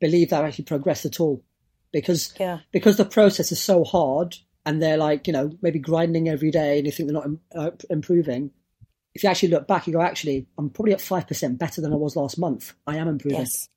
believe 0.00 0.28
that 0.28 0.36
they've 0.36 0.48
actually 0.48 0.66
progressed 0.66 1.06
at 1.06 1.18
all 1.18 1.42
because 1.92 2.34
Yeah. 2.38 2.60
because 2.72 2.96
the 2.96 3.04
process 3.04 3.52
is 3.52 3.60
so 3.60 3.84
hard 3.84 4.36
and 4.66 4.82
they're 4.82 4.96
like 4.96 5.26
you 5.26 5.32
know 5.32 5.50
maybe 5.62 5.78
grinding 5.78 6.28
every 6.28 6.50
day 6.50 6.78
and 6.78 6.86
you 6.86 6.92
think 6.92 7.10
they're 7.10 7.22
not 7.22 7.30
uh, 7.54 7.70
improving 7.90 8.50
if 9.14 9.22
you 9.22 9.30
actually 9.30 9.48
look 9.48 9.66
back 9.66 9.86
you 9.86 9.92
go 9.92 10.00
actually 10.00 10.46
i'm 10.58 10.70
probably 10.70 10.92
at 10.92 10.98
5% 11.00 11.58
better 11.58 11.80
than 11.80 11.92
i 11.92 11.96
was 11.96 12.16
last 12.16 12.38
month 12.38 12.74
i 12.86 12.96
am 12.96 13.08
improving 13.08 13.38
Yes. 13.40 13.68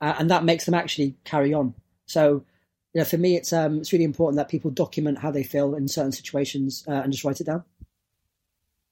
uh, 0.00 0.14
and 0.18 0.30
that 0.30 0.44
makes 0.44 0.64
them 0.64 0.74
actually 0.74 1.16
carry 1.24 1.54
on 1.54 1.74
so 2.06 2.44
you 2.92 3.00
know 3.00 3.04
for 3.04 3.18
me 3.18 3.36
it's 3.36 3.52
um 3.52 3.78
it's 3.78 3.92
really 3.92 4.04
important 4.04 4.36
that 4.36 4.48
people 4.48 4.70
document 4.70 5.18
how 5.18 5.30
they 5.30 5.42
feel 5.44 5.74
in 5.74 5.88
certain 5.88 6.12
situations 6.12 6.84
uh, 6.88 6.92
and 6.92 7.12
just 7.12 7.24
write 7.24 7.40
it 7.40 7.46
down 7.46 7.64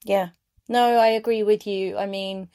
Yeah. 0.03 0.29
No, 0.69 0.97
I 0.97 1.07
agree 1.07 1.43
with 1.43 1.67
you. 1.67 1.97
I 1.97 2.05
mean, 2.05 2.49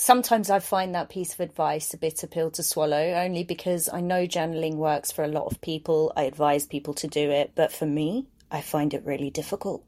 sometimes 0.00 0.48
I 0.48 0.60
find 0.60 0.94
that 0.94 1.10
piece 1.10 1.34
of 1.34 1.40
advice 1.40 1.92
a 1.92 1.98
bitter 1.98 2.26
pill 2.26 2.50
to 2.52 2.62
swallow, 2.62 3.12
only 3.14 3.44
because 3.44 3.88
I 3.88 4.00
know 4.00 4.26
journaling 4.26 4.76
works 4.76 5.12
for 5.12 5.22
a 5.22 5.28
lot 5.28 5.46
of 5.46 5.60
people. 5.60 6.12
I 6.16 6.22
advise 6.22 6.66
people 6.66 6.94
to 6.94 7.06
do 7.06 7.30
it, 7.30 7.52
but 7.54 7.70
for 7.70 7.86
me, 7.86 8.26
I 8.50 8.62
find 8.62 8.94
it 8.94 9.04
really 9.04 9.30
difficult. 9.30 9.84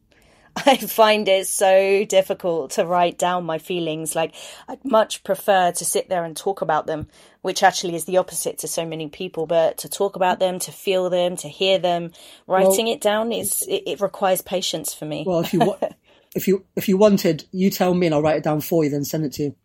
I 0.66 0.76
find 0.76 1.26
it 1.28 1.46
so 1.46 2.04
difficult 2.04 2.72
to 2.72 2.84
write 2.84 3.16
down 3.16 3.44
my 3.44 3.56
feelings. 3.56 4.14
Like, 4.14 4.34
I'd 4.68 4.84
much 4.84 5.24
prefer 5.24 5.72
to 5.72 5.84
sit 5.84 6.10
there 6.10 6.24
and 6.24 6.36
talk 6.36 6.60
about 6.60 6.86
them, 6.86 7.08
which 7.40 7.62
actually 7.62 7.94
is 7.94 8.04
the 8.04 8.18
opposite 8.18 8.58
to 8.58 8.68
so 8.68 8.84
many 8.84 9.08
people. 9.08 9.46
But 9.46 9.78
to 9.78 9.88
talk 9.88 10.14
about 10.14 10.40
them, 10.40 10.58
to 10.58 10.72
feel 10.72 11.08
them, 11.08 11.36
to 11.36 11.48
hear 11.48 11.78
them, 11.78 12.10
writing 12.46 12.86
it 12.88 13.00
down 13.00 13.32
is, 13.32 13.62
it, 13.62 13.84
it 13.86 14.00
requires 14.02 14.42
patience 14.42 14.92
for 14.92 15.06
me. 15.06 15.24
well 15.26 15.40
if 15.40 15.54
you 15.54 15.60
wa- 15.60 15.78
if 16.34 16.46
you 16.48 16.64
if 16.76 16.88
you 16.88 16.96
wanted 16.96 17.44
you 17.52 17.70
tell 17.70 17.92
me 17.92 18.06
and 18.06 18.14
i'll 18.14 18.22
write 18.22 18.36
it 18.36 18.44
down 18.44 18.60
for 18.60 18.84
you 18.84 18.90
then 18.90 19.04
send 19.04 19.24
it 19.24 19.32
to 19.32 19.42
you 19.42 19.56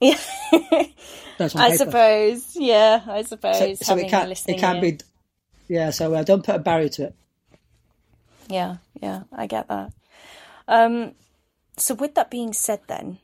Yeah. 0.00 0.18
That's 1.38 1.56
I 1.56 1.70
paper. 1.70 1.76
suppose. 1.76 2.56
Yeah, 2.56 3.00
I 3.06 3.22
suppose. 3.22 3.78
So, 3.78 3.94
so 3.94 3.96
it 3.96 4.10
can 4.10 4.30
it 4.30 4.58
can 4.58 4.80
be. 4.80 4.98
Yeah, 5.68 5.90
so 5.90 6.12
uh, 6.14 6.22
don't 6.22 6.44
put 6.44 6.56
a 6.56 6.58
barrier 6.58 6.88
to 6.90 7.04
it. 7.04 7.14
Yeah, 8.48 8.76
yeah, 9.00 9.22
I 9.32 9.46
get 9.46 9.68
that. 9.68 9.92
Um, 10.68 11.12
so 11.78 11.94
with 11.94 12.14
that 12.16 12.30
being 12.30 12.52
said, 12.52 12.80
then, 12.88 13.20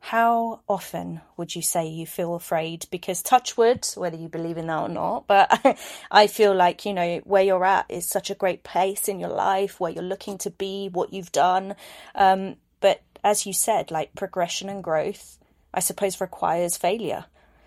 how 0.00 0.60
often 0.68 1.20
would 1.36 1.54
you 1.54 1.62
say 1.62 1.86
you 1.86 2.06
feel 2.06 2.34
afraid? 2.34 2.86
Because 2.90 3.22
touch 3.22 3.56
wood, 3.56 3.88
whether 3.94 4.16
you 4.16 4.28
believe 4.28 4.58
in 4.58 4.66
that 4.66 4.82
or 4.82 4.88
not, 4.88 5.26
but 5.26 5.78
I 6.10 6.26
feel 6.26 6.54
like 6.54 6.84
you 6.84 6.92
know 6.92 7.18
where 7.24 7.42
you're 7.42 7.64
at 7.64 7.86
is 7.88 8.06
such 8.06 8.30
a 8.30 8.34
great 8.34 8.62
place 8.62 9.08
in 9.08 9.20
your 9.20 9.30
life, 9.30 9.80
where 9.80 9.92
you're 9.92 10.02
looking 10.02 10.36
to 10.38 10.50
be, 10.50 10.88
what 10.92 11.12
you've 11.12 11.32
done. 11.32 11.76
Um, 12.14 12.56
but 12.80 13.02
as 13.24 13.46
you 13.46 13.52
said, 13.52 13.90
like 13.90 14.14
progression 14.14 14.68
and 14.68 14.84
growth, 14.84 15.37
I 15.72 15.80
suppose 15.80 16.20
requires 16.20 16.76
failure. 16.76 17.26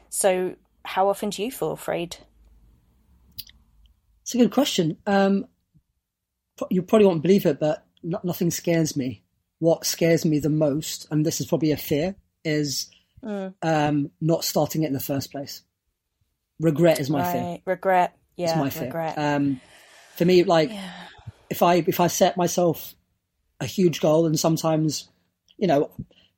So 0.09 0.55
how 0.83 1.09
often 1.09 1.29
do 1.29 1.43
you 1.43 1.51
feel 1.51 1.71
afraid? 1.71 2.17
It's 4.21 4.35
a 4.35 4.37
good 4.37 4.51
question. 4.51 4.97
Um, 5.05 5.47
you 6.69 6.81
probably 6.81 7.07
won't 7.07 7.21
believe 7.21 7.45
it, 7.45 7.59
but 7.59 7.85
no, 8.03 8.19
nothing 8.23 8.51
scares 8.51 8.95
me. 8.95 9.23
What 9.59 9.85
scares 9.85 10.25
me 10.25 10.39
the 10.39 10.49
most, 10.49 11.07
and 11.11 11.25
this 11.25 11.39
is 11.39 11.47
probably 11.47 11.71
a 11.71 11.77
fear, 11.77 12.15
is 12.43 12.89
um, 13.61 14.11
not 14.19 14.43
starting 14.43 14.83
it 14.83 14.87
in 14.87 14.93
the 14.93 14.99
first 14.99 15.31
place. 15.31 15.61
Regret 16.59 16.99
is 16.99 17.09
my 17.09 17.23
fear. 17.23 17.41
Right, 17.41 17.61
regret. 17.65 18.17
It's 18.37 18.51
Yeah, 18.51 18.59
my 18.59 18.69
fear. 18.69 18.83
regret. 18.85 19.17
Um, 19.17 19.61
for 20.15 20.25
me, 20.25 20.43
like 20.43 20.71
if 21.49 21.61
I 21.61 21.75
if 21.75 21.99
I 21.99 22.07
set 22.07 22.37
myself 22.37 22.95
a 23.59 23.65
huge 23.65 24.01
goal, 24.01 24.25
and 24.25 24.39
sometimes, 24.39 25.09
you 25.57 25.67
know, 25.67 25.91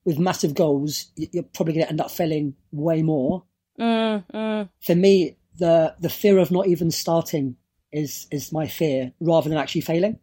with 0.05 0.19
massive 0.19 0.53
goals, 0.53 1.07
you're 1.15 1.43
probably 1.43 1.73
going 1.73 1.85
to 1.85 1.89
end 1.89 2.01
up 2.01 2.11
failing 2.11 2.55
way 2.71 3.01
more. 3.01 3.43
Mm, 3.79 4.23
mm. 4.33 4.69
For 4.81 4.95
me, 4.95 5.37
the 5.57 5.95
the 5.99 6.09
fear 6.09 6.37
of 6.39 6.51
not 6.51 6.67
even 6.67 6.91
starting 6.91 7.55
is 7.91 8.27
is 8.31 8.51
my 8.51 8.67
fear 8.67 9.13
rather 9.19 9.49
than 9.49 9.57
actually 9.57 9.81
failing. 9.81 10.19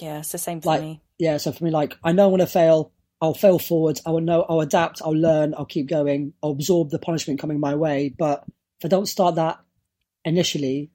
Yeah, 0.00 0.18
it's 0.18 0.32
the 0.32 0.38
same 0.38 0.60
for 0.60 0.68
Like, 0.68 0.82
me. 0.82 1.00
yeah, 1.18 1.38
so 1.38 1.52
for 1.52 1.64
me, 1.64 1.70
like 1.70 1.96
I 2.04 2.12
know 2.12 2.24
I'm 2.24 2.30
going 2.30 2.40
to 2.40 2.46
fail. 2.46 2.92
I'll 3.20 3.32
fail 3.34 3.58
forwards. 3.58 4.02
I 4.04 4.10
will 4.10 4.20
know. 4.20 4.44
I'll 4.46 4.60
adapt. 4.60 5.00
I'll 5.02 5.12
learn. 5.16 5.54
I'll 5.56 5.64
keep 5.64 5.88
going. 5.88 6.34
I'll 6.42 6.50
absorb 6.50 6.90
the 6.90 6.98
punishment 6.98 7.40
coming 7.40 7.58
my 7.58 7.74
way. 7.74 8.14
But 8.16 8.44
if 8.78 8.84
I 8.84 8.88
don't 8.88 9.06
start 9.06 9.36
that 9.36 9.58
initially, 10.24 10.90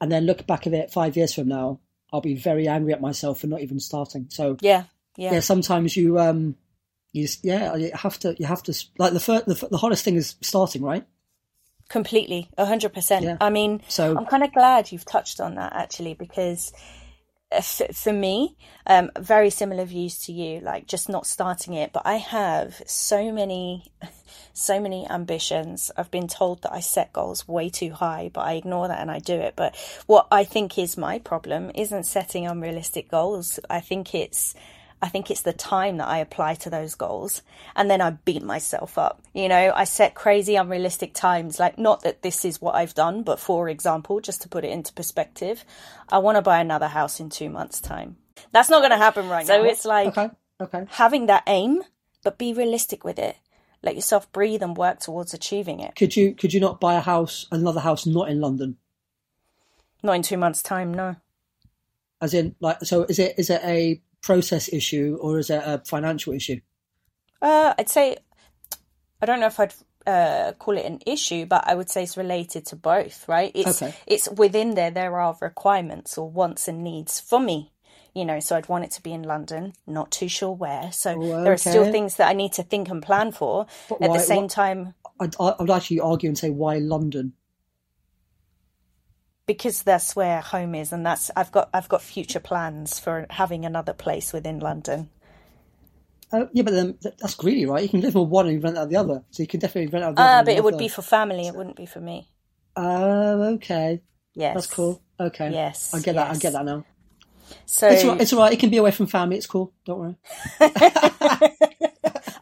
and 0.00 0.10
then 0.10 0.24
look 0.24 0.46
back 0.46 0.66
at 0.66 0.72
it 0.72 0.90
five 0.90 1.16
years 1.16 1.34
from 1.34 1.48
now, 1.48 1.80
I'll 2.12 2.22
be 2.22 2.34
very 2.34 2.66
angry 2.66 2.92
at 2.94 3.00
myself 3.00 3.40
for 3.40 3.46
not 3.46 3.60
even 3.60 3.78
starting. 3.78 4.26
So 4.30 4.56
Yeah, 4.62 4.84
yeah, 5.16 5.34
yeah, 5.34 5.40
sometimes 5.40 5.96
you 5.96 6.18
um, 6.18 6.56
you 7.12 7.24
just, 7.26 7.44
yeah, 7.44 7.74
you 7.76 7.90
have 7.94 8.18
to 8.20 8.36
you 8.38 8.46
have 8.46 8.62
to 8.64 8.74
like 8.98 9.12
the 9.12 9.20
first, 9.20 9.46
the, 9.46 9.68
the 9.70 9.78
hardest 9.78 10.04
thing 10.04 10.16
is 10.16 10.36
starting, 10.40 10.82
right? 10.82 11.06
completely, 11.90 12.48
a 12.56 12.64
hundred 12.64 12.94
percent. 12.94 13.24
Yeah. 13.24 13.36
I 13.40 13.50
mean, 13.50 13.82
So 13.88 14.16
I'm 14.16 14.24
kind 14.24 14.42
of 14.42 14.52
glad 14.54 14.90
you've 14.90 15.04
touched 15.04 15.40
on 15.40 15.56
that 15.56 15.74
actually, 15.74 16.14
because 16.14 16.72
uh, 17.52 17.56
f- 17.56 17.94
for 17.94 18.12
me, 18.12 18.56
um, 18.86 19.10
very 19.18 19.50
similar 19.50 19.84
views 19.84 20.18
to 20.20 20.32
you, 20.32 20.60
like 20.60 20.86
just 20.86 21.08
not 21.08 21.26
starting 21.26 21.74
it. 21.74 21.92
But 21.92 22.06
I 22.06 22.14
have 22.14 22.80
so 22.86 23.32
many, 23.32 23.92
so 24.54 24.80
many 24.80 25.06
ambitions. 25.10 25.90
I've 25.96 26.10
been 26.10 26.28
told 26.28 26.62
that 26.62 26.72
I 26.72 26.80
set 26.80 27.12
goals 27.12 27.46
way 27.46 27.68
too 27.68 27.90
high, 27.92 28.30
but 28.32 28.42
I 28.42 28.52
ignore 28.52 28.88
that 28.88 29.00
and 29.00 29.10
I 29.10 29.18
do 29.18 29.34
it. 29.34 29.54
But 29.56 29.76
what 30.06 30.28
I 30.30 30.44
think 30.44 30.78
is 30.78 30.96
my 30.96 31.18
problem 31.18 31.72
isn't 31.74 32.04
setting 32.04 32.46
unrealistic 32.46 33.10
goals. 33.10 33.58
I 33.68 33.80
think 33.80 34.14
it's 34.14 34.54
I 35.02 35.08
think 35.08 35.30
it's 35.30 35.42
the 35.42 35.52
time 35.52 35.96
that 35.96 36.08
I 36.08 36.18
apply 36.18 36.54
to 36.56 36.70
those 36.70 36.94
goals. 36.94 37.42
And 37.74 37.90
then 37.90 38.00
I 38.00 38.10
beat 38.10 38.42
myself 38.42 38.98
up. 38.98 39.22
You 39.32 39.48
know, 39.48 39.72
I 39.74 39.84
set 39.84 40.14
crazy, 40.14 40.56
unrealistic 40.56 41.14
times. 41.14 41.58
Like, 41.58 41.78
not 41.78 42.02
that 42.02 42.22
this 42.22 42.44
is 42.44 42.60
what 42.60 42.74
I've 42.74 42.94
done, 42.94 43.22
but 43.22 43.40
for 43.40 43.68
example, 43.68 44.20
just 44.20 44.42
to 44.42 44.48
put 44.48 44.64
it 44.64 44.70
into 44.70 44.92
perspective, 44.92 45.64
I 46.10 46.18
want 46.18 46.36
to 46.36 46.42
buy 46.42 46.60
another 46.60 46.88
house 46.88 47.18
in 47.18 47.30
two 47.30 47.48
months' 47.48 47.80
time. 47.80 48.16
That's 48.52 48.70
not 48.70 48.80
going 48.80 48.90
to 48.90 48.96
happen 48.96 49.28
right 49.28 49.46
now. 49.46 49.54
So 49.54 49.64
it's 49.64 49.84
like 49.84 50.08
okay, 50.08 50.30
okay. 50.60 50.86
having 50.90 51.26
that 51.26 51.44
aim, 51.46 51.82
but 52.22 52.38
be 52.38 52.52
realistic 52.52 53.04
with 53.04 53.18
it. 53.18 53.36
Let 53.82 53.94
yourself 53.94 54.30
breathe 54.32 54.62
and 54.62 54.76
work 54.76 55.00
towards 55.00 55.32
achieving 55.32 55.80
it. 55.80 55.96
Could 55.96 56.14
you 56.16 56.34
could 56.34 56.52
you 56.52 56.60
not 56.60 56.80
buy 56.80 56.94
a 56.94 57.00
house, 57.00 57.46
another 57.50 57.80
house, 57.80 58.04
not 58.06 58.28
in 58.28 58.40
London? 58.40 58.76
Not 60.02 60.12
in 60.16 60.22
two 60.22 60.36
months' 60.36 60.62
time, 60.62 60.92
no. 60.92 61.16
As 62.20 62.34
in, 62.34 62.54
like, 62.60 62.84
so 62.84 63.04
is 63.04 63.18
it 63.18 63.34
is 63.38 63.48
it 63.48 63.62
a 63.64 64.02
process 64.22 64.72
issue 64.72 65.18
or 65.20 65.38
is 65.38 65.50
it 65.50 65.62
a 65.64 65.82
financial 65.86 66.32
issue? 66.32 66.60
Uh, 67.42 67.74
I'd 67.78 67.88
say 67.88 68.16
I 69.22 69.26
don't 69.26 69.40
know 69.40 69.46
if 69.46 69.60
I'd 69.60 69.74
uh, 70.06 70.52
call 70.58 70.76
it 70.78 70.86
an 70.86 71.00
issue, 71.06 71.44
but 71.46 71.64
I 71.66 71.74
would 71.74 71.90
say 71.90 72.02
it's 72.04 72.16
related 72.16 72.64
to 72.66 72.76
both, 72.76 73.28
right? 73.28 73.52
It's 73.54 73.82
Okay. 73.82 73.94
it's 74.06 74.28
within 74.30 74.74
there. 74.74 74.90
There 74.90 75.18
are 75.20 75.36
requirements 75.40 76.16
or 76.16 76.28
wants 76.30 76.68
and 76.68 76.82
needs 76.82 77.20
for 77.20 77.38
me, 77.38 77.72
you 78.14 78.24
know. 78.24 78.40
So 78.40 78.56
I'd 78.56 78.68
want 78.68 78.84
it 78.84 78.90
to 78.92 79.02
be 79.02 79.12
in 79.12 79.22
London. 79.24 79.74
Not 79.86 80.10
too 80.10 80.28
sure 80.28 80.52
where. 80.54 80.90
So 80.92 81.10
Oh, 81.20 81.42
there 81.44 81.52
are 81.52 81.56
still 81.58 81.90
things 81.92 82.16
that 82.16 82.28
I 82.28 82.32
need 82.32 82.52
to 82.54 82.62
think 82.62 82.88
and 82.88 83.02
plan 83.02 83.30
for. 83.32 83.66
But 83.90 84.02
At 84.02 84.10
why- 84.10 84.16
the 84.16 84.22
same 84.22 84.42
what- 84.42 84.50
time, 84.52 84.94
I'd, 85.20 85.34
I 85.38 85.54
would 85.60 85.70
actually 85.70 86.00
argue 86.00 86.30
and 86.30 86.38
say 86.38 86.48
why 86.48 86.78
London? 86.78 87.34
Because 89.54 89.82
that's 89.82 90.14
where 90.14 90.40
home 90.40 90.76
is, 90.76 90.92
and 90.92 91.04
that's 91.04 91.28
I've 91.34 91.50
got 91.50 91.70
I've 91.74 91.88
got 91.88 92.02
future 92.02 92.38
plans 92.38 93.00
for 93.00 93.26
having 93.30 93.64
another 93.64 93.92
place 93.92 94.32
within 94.32 94.60
London. 94.60 95.10
Uh, 96.32 96.44
yeah, 96.52 96.62
but 96.62 96.72
then 96.72 96.96
that's 97.02 97.34
greedy, 97.34 97.66
right? 97.66 97.82
You 97.82 97.88
can 97.88 98.00
live 98.00 98.14
with 98.14 98.28
one 98.28 98.46
and 98.46 98.62
rent 98.62 98.78
out 98.78 98.88
the 98.88 98.96
other, 98.96 99.24
so 99.30 99.42
you 99.42 99.48
can 99.48 99.58
definitely 99.58 99.90
rent 99.90 100.04
out 100.04 100.14
the 100.14 100.22
Ah, 100.22 100.36
other. 100.38 100.44
but 100.46 100.54
it 100.54 100.62
would 100.62 100.78
be 100.78 100.86
for 100.86 101.02
family. 101.02 101.48
It 101.48 101.54
wouldn't 101.56 101.74
be 101.74 101.86
for 101.86 102.00
me. 102.00 102.28
Oh, 102.76 103.54
okay, 103.54 104.02
Yes, 104.34 104.54
that's 104.54 104.66
cool. 104.68 105.02
Okay, 105.18 105.50
Yes, 105.50 105.92
I 105.92 105.98
get 106.00 106.14
that. 106.14 106.30
I 106.30 106.36
get 106.36 106.52
that 106.52 106.64
now. 106.64 106.84
So 107.66 107.88
It's 107.88 108.04
all 108.04 108.12
right. 108.12 108.20
It's 108.20 108.32
all 108.32 108.38
right. 108.38 108.52
It 108.52 108.60
can 108.60 108.70
be 108.70 108.76
away 108.76 108.92
from 108.92 109.06
family. 109.08 109.36
It's 109.36 109.48
cool. 109.48 109.72
Don't 109.84 109.98
worry. 109.98 110.16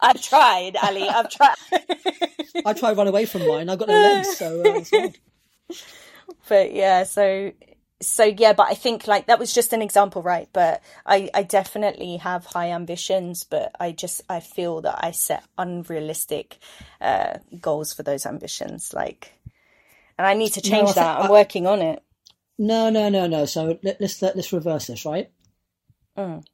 I've 0.01 0.21
tried, 0.23 0.77
Ali. 0.83 1.09
I've 1.09 1.31
tried. 1.31 1.55
I 2.67 2.75
try 2.75 2.91
to 2.91 2.95
run 2.95 3.09
away 3.09 3.25
from 3.25 3.47
mine. 3.49 3.71
I've 3.71 3.79
got 3.79 3.89
no 3.89 3.95
legs, 3.95 4.37
so 4.37 4.63
uh. 4.63 5.09
but 6.49 6.73
yeah, 6.75 7.05
so 7.05 7.53
so 8.01 8.25
yeah, 8.25 8.53
but 8.53 8.69
I 8.69 8.75
think 8.75 9.07
like 9.07 9.27
that 9.27 9.39
was 9.39 9.53
just 9.53 9.73
an 9.73 9.83
example, 9.83 10.23
right? 10.23 10.49
But 10.53 10.83
I 11.05 11.31
I 11.35 11.43
definitely 11.43 12.17
have 12.19 12.47
high 12.47 12.71
ambitions, 12.71 13.45
but 13.45 13.73
I 13.81 13.93
just 13.93 14.23
I 14.29 14.41
feel 14.41 14.83
that 14.83 15.05
I 15.05 15.11
set 15.11 15.45
unrealistic 15.57 16.59
uh 17.01 17.39
goals 17.61 17.93
for 17.93 18.03
those 18.03 18.27
ambitions, 18.27 18.93
like, 18.95 19.33
and 20.17 20.27
I 20.27 20.35
need 20.35 20.53
to 20.55 20.61
change 20.61 20.89
think 20.89 20.95
that. 20.97 21.21
I'm 21.21 21.27
I- 21.27 21.31
working 21.31 21.67
on 21.67 21.83
it. 21.83 22.03
No, 22.61 22.91
no, 22.91 23.09
no, 23.09 23.29
no. 23.29 23.45
So 23.47 23.79
let, 23.85 24.01
let's 24.01 24.21
let, 24.21 24.35
let's 24.35 24.53
reverse 24.53 24.89
this, 24.89 25.05
right? 25.05 25.31
Mm. 26.17 26.45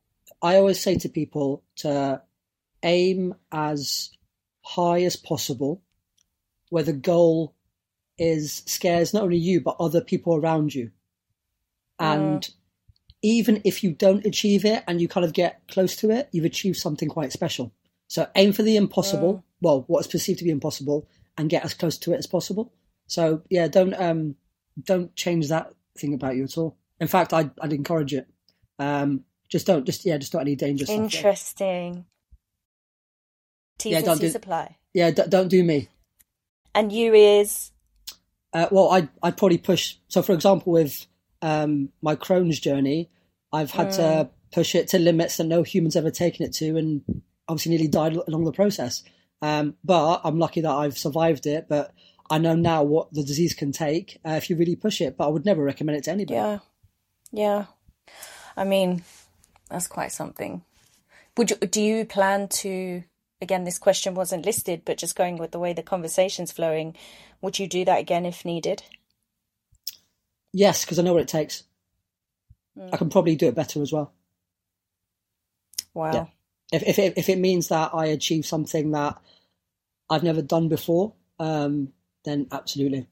I 0.43 0.57
always 0.57 0.79
say 0.79 0.97
to 0.99 1.09
people 1.09 1.63
to 1.77 2.21
aim 2.83 3.35
as 3.51 4.11
high 4.63 5.03
as 5.03 5.17
possible, 5.17 5.83
where 6.69 6.83
the 6.83 6.93
goal 6.93 7.54
is 8.19 8.63
scares 8.67 9.13
not 9.13 9.25
only 9.25 9.37
you 9.37 9.61
but 9.61 9.77
other 9.81 10.01
people 10.01 10.37
around 10.37 10.75
you. 10.75 10.91
And 11.99 12.49
even 13.23 13.63
if 13.65 13.83
you 13.83 13.93
don't 13.93 14.27
achieve 14.27 14.65
it 14.65 14.85
and 14.87 15.01
you 15.01 15.09
kind 15.09 15.25
of 15.25 15.33
get 15.33 15.63
close 15.69 15.97
to 15.97 16.11
it, 16.11 16.29
you've 16.33 16.45
achieved 16.45 16.77
something 16.77 17.09
quite 17.09 17.33
special. 17.33 17.73
So 18.09 18.29
aim 18.35 18.53
for 18.53 18.63
the 18.63 18.77
impossible, 18.77 19.45
well, 19.61 19.85
what 19.87 20.01
is 20.01 20.07
perceived 20.07 20.41
to 20.41 20.45
be 20.45 20.51
impossible, 20.51 21.09
and 21.39 21.51
get 21.51 21.65
as 21.65 21.75
close 21.75 21.99
to 21.99 22.13
it 22.13 22.19
as 22.19 22.27
possible. 22.27 22.73
So 23.07 23.43
yeah, 23.49 23.69
don't 23.69 23.95
um 23.95 24.37
don't 24.83 25.15
change 25.15 25.49
that 25.49 25.73
thing 25.97 26.15
about 26.15 26.37
you 26.37 26.45
at 26.45 26.59
all. 26.59 26.77
In 27.01 27.09
fact, 27.09 27.33
I'd 27.33 27.51
I'd 27.61 27.73
encourage 27.73 28.13
it. 28.13 28.29
Um, 28.79 29.25
just 29.49 29.67
don't, 29.67 29.85
just 29.87 30.05
yeah, 30.05 30.17
just 30.19 30.35
not 30.35 30.41
any 30.41 30.57
dangerous. 30.57 30.91
Interesting. 30.91 32.07
T's 33.79 33.93
Yeah, 33.93 33.99
and 33.99 34.07
don't 34.07 34.21
do- 34.21 34.33
apply. 34.35 34.77
Yeah, 34.93 35.11
d- 35.11 35.23
don't 35.29 35.49
do 35.49 35.63
me. 35.63 35.89
And 36.75 36.93
you 36.93 37.15
is 37.15 37.71
Uh, 38.55 38.69
well, 38.71 38.91
I'd, 38.91 39.09
I'd 39.23 39.37
probably 39.37 39.59
push. 39.59 39.97
So, 40.09 40.23
for 40.23 40.33
example, 40.33 40.73
with 40.73 41.07
um, 41.43 41.91
my 42.01 42.15
Crohn's 42.15 42.61
journey, 42.61 43.11
I've 43.53 43.73
had 43.73 43.93
to 43.93 44.31
push 44.53 44.75
it 44.77 44.89
to 44.89 44.99
limits 44.99 45.37
that 45.37 45.45
no 45.45 45.65
human's 45.65 45.97
ever 45.97 46.11
taken 46.11 46.47
it 46.47 46.53
to, 46.55 46.77
and 46.77 47.03
obviously 47.49 47.71
nearly 47.71 47.89
died 47.89 48.17
along 48.17 48.45
the 48.45 48.53
process. 48.53 49.03
Um, 49.43 49.77
but 49.85 50.21
I'm 50.25 50.39
lucky 50.39 50.61
that 50.61 50.71
I've 50.71 50.97
survived 50.97 51.47
it. 51.47 51.67
But 51.69 51.93
I 52.31 52.39
know 52.39 52.55
now 52.55 52.85
what 52.85 53.13
the 53.13 53.25
disease 53.25 53.55
can 53.55 53.73
take 53.73 54.21
uh, 54.25 54.31
if 54.33 54.49
you 54.49 54.57
really 54.57 54.77
push 54.77 55.01
it. 55.01 55.17
But 55.17 55.27
I 55.27 55.31
would 55.31 55.45
never 55.45 55.63
recommend 55.63 55.99
it 55.99 56.05
to 56.05 56.13
anybody. 56.13 56.35
yeah, 56.35 56.59
yeah. 57.33 57.65
I 58.57 58.65
mean, 58.65 59.03
that's 59.69 59.89
quite 59.89 60.13
something. 60.13 60.63
Would 61.37 61.51
you, 61.51 61.57
do 61.57 61.83
you 61.83 62.05
plan 62.05 62.49
to? 62.49 63.03
Again, 63.45 63.65
this 63.65 63.79
question 63.79 64.15
wasn't 64.15 64.47
listed, 64.47 64.87
but 64.87 64.97
just 64.97 65.17
going 65.17 65.37
with 65.37 65.51
the 65.51 65.59
way 65.59 65.75
the 65.75 65.83
conversation's 65.83 66.51
flowing, 66.51 66.97
would 67.43 67.59
you 67.59 67.67
do 67.67 67.85
that 67.85 68.01
again 68.01 68.25
if 68.25 68.43
needed? 68.43 68.83
Yes, 70.55 70.83
because 70.83 70.99
I 70.99 71.03
know 71.03 71.13
what 71.13 71.21
it 71.21 71.29
takes. 71.29 71.65
Mm. 72.75 72.89
I 72.91 72.97
can 72.97 73.11
probably 73.11 73.37
do 73.37 73.47
it 73.47 73.55
better 73.55 73.83
as 73.83 73.93
well. 73.93 74.15
Wow. 75.93 76.13
Yeah. 76.13 76.27
If 76.73 76.85
if 76.85 76.99
it, 76.99 77.19
if 77.19 77.29
it 77.29 77.39
means 77.39 77.69
that 77.69 77.91
I 77.93 78.07
achieve 78.07 78.47
something 78.47 78.93
that 78.93 79.19
I've 80.09 80.23
never 80.23 80.41
done 80.41 80.71
before, 80.71 81.13
um, 81.39 81.93
then 82.25 82.47
absolutely. 82.51 83.09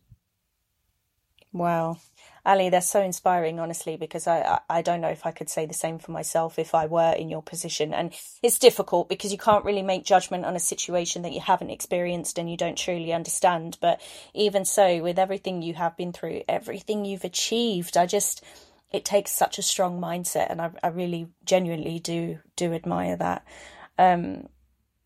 Wow. 1.52 1.98
Ali, 2.44 2.70
that's 2.70 2.88
so 2.88 3.00
inspiring, 3.00 3.60
honestly, 3.60 3.96
because 3.96 4.26
I, 4.26 4.58
I 4.68 4.82
don't 4.82 5.00
know 5.00 5.08
if 5.08 5.24
I 5.24 5.30
could 5.30 5.48
say 5.48 5.64
the 5.64 5.74
same 5.74 6.00
for 6.00 6.10
myself 6.10 6.58
if 6.58 6.74
I 6.74 6.86
were 6.86 7.12
in 7.12 7.28
your 7.28 7.42
position. 7.42 7.94
And 7.94 8.12
it's 8.42 8.58
difficult 8.58 9.08
because 9.08 9.30
you 9.30 9.38
can't 9.38 9.64
really 9.64 9.82
make 9.82 10.04
judgment 10.04 10.44
on 10.44 10.56
a 10.56 10.60
situation 10.60 11.22
that 11.22 11.32
you 11.32 11.40
haven't 11.40 11.70
experienced 11.70 12.38
and 12.38 12.50
you 12.50 12.56
don't 12.56 12.76
truly 12.76 13.12
understand. 13.12 13.78
But 13.80 14.00
even 14.34 14.64
so, 14.64 15.02
with 15.02 15.20
everything 15.20 15.62
you 15.62 15.74
have 15.74 15.96
been 15.96 16.12
through, 16.12 16.42
everything 16.48 17.04
you've 17.04 17.24
achieved, 17.24 17.96
I 17.96 18.06
just, 18.06 18.42
it 18.90 19.04
takes 19.04 19.30
such 19.30 19.58
a 19.58 19.62
strong 19.62 20.00
mindset. 20.00 20.50
And 20.50 20.60
I, 20.60 20.70
I 20.82 20.88
really 20.88 21.28
genuinely 21.44 22.00
do, 22.00 22.40
do 22.56 22.74
admire 22.74 23.16
that. 23.18 23.44
Um, 23.98 24.48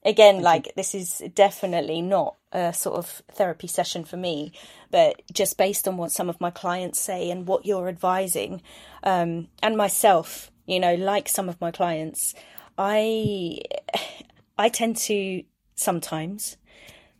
again, 0.06 0.40
like 0.40 0.72
this 0.76 0.94
is 0.94 1.20
definitely 1.34 2.00
not 2.00 2.36
a 2.52 2.72
sort 2.72 2.96
of 2.96 3.22
therapy 3.32 3.66
session 3.66 4.04
for 4.04 4.16
me, 4.16 4.52
but 4.90 5.20
just 5.32 5.58
based 5.58 5.86
on 5.86 5.96
what 5.96 6.12
some 6.12 6.30
of 6.30 6.40
my 6.40 6.50
clients 6.50 7.00
say 7.00 7.28
and 7.30 7.46
what 7.46 7.66
you're 7.66 7.88
advising, 7.88 8.62
um, 9.02 9.48
and 9.62 9.76
myself, 9.76 10.50
you 10.64 10.80
know, 10.80 10.94
like 10.94 11.28
some 11.28 11.48
of 11.48 11.60
my 11.60 11.70
clients, 11.70 12.34
I 12.78 13.58
I 14.58 14.68
tend 14.70 14.96
to 14.96 15.42
sometimes 15.74 16.56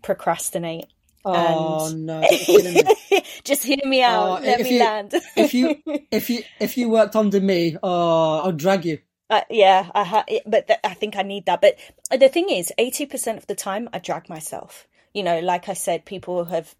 procrastinate. 0.00 0.86
Oh 1.24 1.90
and... 1.90 2.06
no! 2.06 2.22
just 3.44 3.64
hear 3.64 3.78
me 3.84 4.00
out. 4.00 4.38
Oh, 4.38 4.46
Let 4.46 4.60
me 4.60 4.74
you, 4.74 4.80
land. 4.80 5.12
if 5.36 5.52
you 5.52 5.76
if 6.12 6.30
you 6.30 6.42
if 6.60 6.78
you 6.78 6.88
worked 6.88 7.16
under 7.16 7.40
me, 7.40 7.76
oh, 7.82 8.40
I'll 8.44 8.52
drag 8.52 8.84
you. 8.84 9.00
Uh, 9.28 9.40
yeah, 9.50 9.90
I 9.94 10.04
ha- 10.04 10.24
but 10.46 10.68
th- 10.68 10.80
I 10.84 10.94
think 10.94 11.16
I 11.16 11.22
need 11.22 11.46
that. 11.46 11.60
But 11.60 11.76
the 12.10 12.28
thing 12.28 12.48
is, 12.50 12.72
eighty 12.78 13.06
percent 13.06 13.38
of 13.38 13.46
the 13.46 13.54
time, 13.56 13.88
I 13.92 13.98
drag 13.98 14.28
myself. 14.28 14.86
You 15.14 15.22
know, 15.24 15.40
like 15.40 15.68
I 15.68 15.74
said, 15.74 16.04
people 16.04 16.44
have 16.46 16.74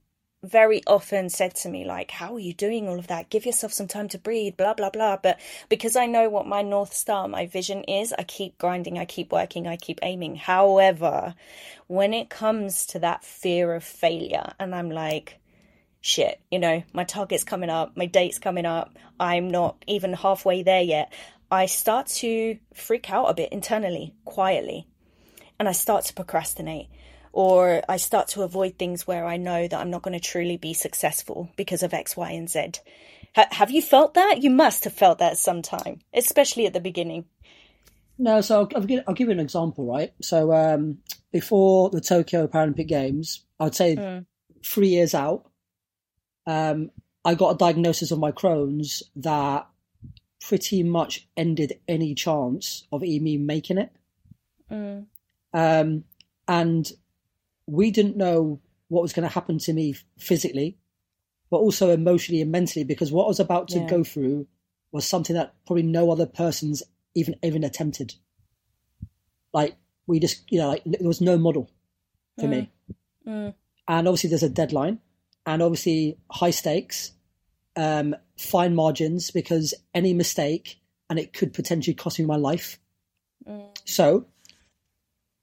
very 0.45 0.83
often 0.87 1.29
said 1.29 1.55
to 1.57 1.69
me 1.69 1.85
like 1.85 2.11
how 2.13 2.35
are 2.35 2.39
you 2.39 2.53
doing 2.53 2.89
all 2.89 2.99
of 2.99 3.09
that 3.09 3.31
give 3.31 3.45
yourself 3.47 3.73
some 3.73 3.89
time 3.89 4.07
to 4.09 4.19
breathe 4.19 4.57
blah 4.57 4.75
blah 4.75 4.91
blah 4.91 5.17
but 5.17 5.41
because 5.69 5.97
i 5.97 6.07
know 6.07 6.29
what 6.29 6.47
my 6.47 6.63
north 6.63 6.93
star 6.93 7.27
my 7.27 7.47
vision 7.47 7.83
is 7.85 8.13
i 8.19 8.23
keep 8.23 8.57
grinding 8.59 8.99
i 8.99 9.05
keep 9.05 9.33
working 9.33 9.67
i 9.67 9.77
keep 9.77 9.99
aiming 10.03 10.37
however 10.37 11.35
when 11.89 12.15
it 12.15 12.29
comes 12.31 12.87
to 12.87 12.99
that 12.99 13.25
fear 13.25 13.75
of 13.75 13.83
failure 13.83 14.53
and 14.61 14.75
i'm 14.75 14.91
like 14.91 15.41
shit 16.01 16.41
you 16.51 16.59
know 16.59 16.83
my 16.93 17.03
target's 17.03 17.43
coming 17.43 17.71
up 17.71 17.97
my 17.97 18.07
date's 18.07 18.39
coming 18.39 18.67
up 18.67 18.95
i'm 19.19 19.51
not 19.51 19.83
even 19.89 20.13
halfway 20.13 20.63
there 20.63 20.83
yet 20.83 21.13
I 21.51 21.67
start 21.67 22.07
to 22.07 22.59
freak 22.75 23.11
out 23.11 23.31
a 23.31 23.35
bit 23.35 23.53
internally, 23.53 24.15
quietly, 24.25 24.87
and 25.59 25.69
I 25.69 25.73
start 25.73 26.05
to 26.07 26.15
procrastinate. 26.15 26.89
Or 27.33 27.83
I 27.87 27.99
start 27.99 28.29
to 28.29 28.43
avoid 28.43 28.79
things 28.79 29.07
where 29.07 29.27
I 29.27 29.37
know 29.37 29.69
that 29.69 29.79
I'm 29.79 29.91
not 29.91 30.01
going 30.01 30.19
to 30.19 30.25
truly 30.25 30.57
be 30.57 30.73
successful 30.73 31.51
because 31.57 31.83
of 31.83 31.93
X, 31.93 32.17
Y, 32.17 32.31
and 32.31 32.49
Z. 32.49 32.61
H- 33.37 33.47
have 33.51 33.71
you 33.71 33.83
felt 33.83 34.15
that? 34.15 34.43
You 34.43 34.49
must 34.49 34.85
have 34.85 34.95
felt 34.95 35.19
that 35.19 35.37
sometime, 35.37 36.01
especially 36.15 36.65
at 36.65 36.73
the 36.73 36.81
beginning. 36.81 37.27
No, 38.19 38.41
so 38.41 38.61
I'll, 38.61 38.69
I'll, 38.75 38.83
give, 38.83 39.05
I'll 39.07 39.15
give 39.15 39.29
you 39.29 39.33
an 39.33 39.41
example, 39.41 39.85
right? 39.85 40.15
So 40.23 40.53
um, 40.55 40.99
before 41.31 41.91
the 41.91 42.01
Tokyo 42.01 42.47
Paralympic 42.47 42.89
Games, 42.89 43.45
I 43.61 43.65
would 43.65 43.75
say 43.75 43.97
mm. 43.97 44.25
three 44.65 44.89
years 44.89 45.15
out, 45.15 45.51
um, 46.47 46.91
I 47.23 47.35
got 47.35 47.55
a 47.55 47.59
diagnosis 47.59 48.13
of 48.13 48.19
my 48.19 48.33
Crohn's 48.33 49.03
that 49.17 49.67
pretty 50.49 50.83
much 50.83 51.27
ended 51.37 51.81
any 51.89 52.15
chance 52.15 52.87
of 52.93 53.01
me 53.01 53.37
making 53.37 53.79
it. 53.79 53.91
Mm. 54.71 55.07
Um, 55.53 56.05
and 56.47 56.93
we 57.67 57.91
didn't 57.91 58.17
know 58.17 58.61
what 58.89 59.03
was 59.03 59.13
going 59.13 59.27
to 59.27 59.35
happen 59.35 59.59
to 59.59 59.73
me 59.73 59.97
physically, 60.19 60.77
but 61.51 61.57
also 61.57 61.91
emotionally 61.91 62.43
and 62.43 62.53
mentally, 62.53 62.85
because 62.85 63.11
what 63.11 63.25
I 63.25 63.29
was 63.29 63.41
about 63.41 63.69
to 63.69 63.79
yeah. 63.79 63.89
go 63.89 64.05
through 64.05 64.47
was 64.93 65.05
something 65.05 65.35
that 65.35 65.55
probably 65.67 65.83
no 65.83 66.13
other 66.13 66.27
person's 66.27 66.83
even 67.15 67.35
even 67.43 67.65
attempted. 67.65 68.15
Like 69.53 69.77
we 70.07 70.21
just, 70.21 70.45
you 70.53 70.61
know, 70.61 70.69
like 70.69 70.85
there 70.85 71.09
was 71.09 71.21
no 71.21 71.37
model 71.39 71.71
for 72.39 72.47
mm. 72.47 72.51
me, 72.51 72.73
mm. 73.27 73.55
and 73.89 74.09
obviously 74.09 74.31
there's 74.31 74.45
a 74.45 74.49
deadline, 74.49 75.01
and 75.45 75.61
obviously 75.61 76.19
high 76.31 76.51
stakes, 76.51 77.13
um, 77.77 78.17
fine 78.37 78.75
margins 78.75 79.31
because 79.31 79.75
any 79.95 80.15
mistake 80.15 80.81
and 81.09 81.19
it 81.19 81.33
could 81.33 81.53
potentially 81.53 81.95
cost 81.95 82.19
me 82.19 82.25
my 82.25 82.37
life. 82.37 82.79
Mm. 83.49 83.77
So 83.85 84.27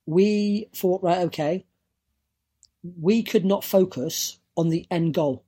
we 0.06 0.70
thought, 0.74 1.04
right, 1.04 1.20
okay, 1.20 1.66
we 3.00 3.24
could 3.24 3.46
not 3.46 3.64
focus 3.64 4.40
on 4.58 4.70
the 4.70 4.86
end 4.92 5.14
goal. 5.14 5.44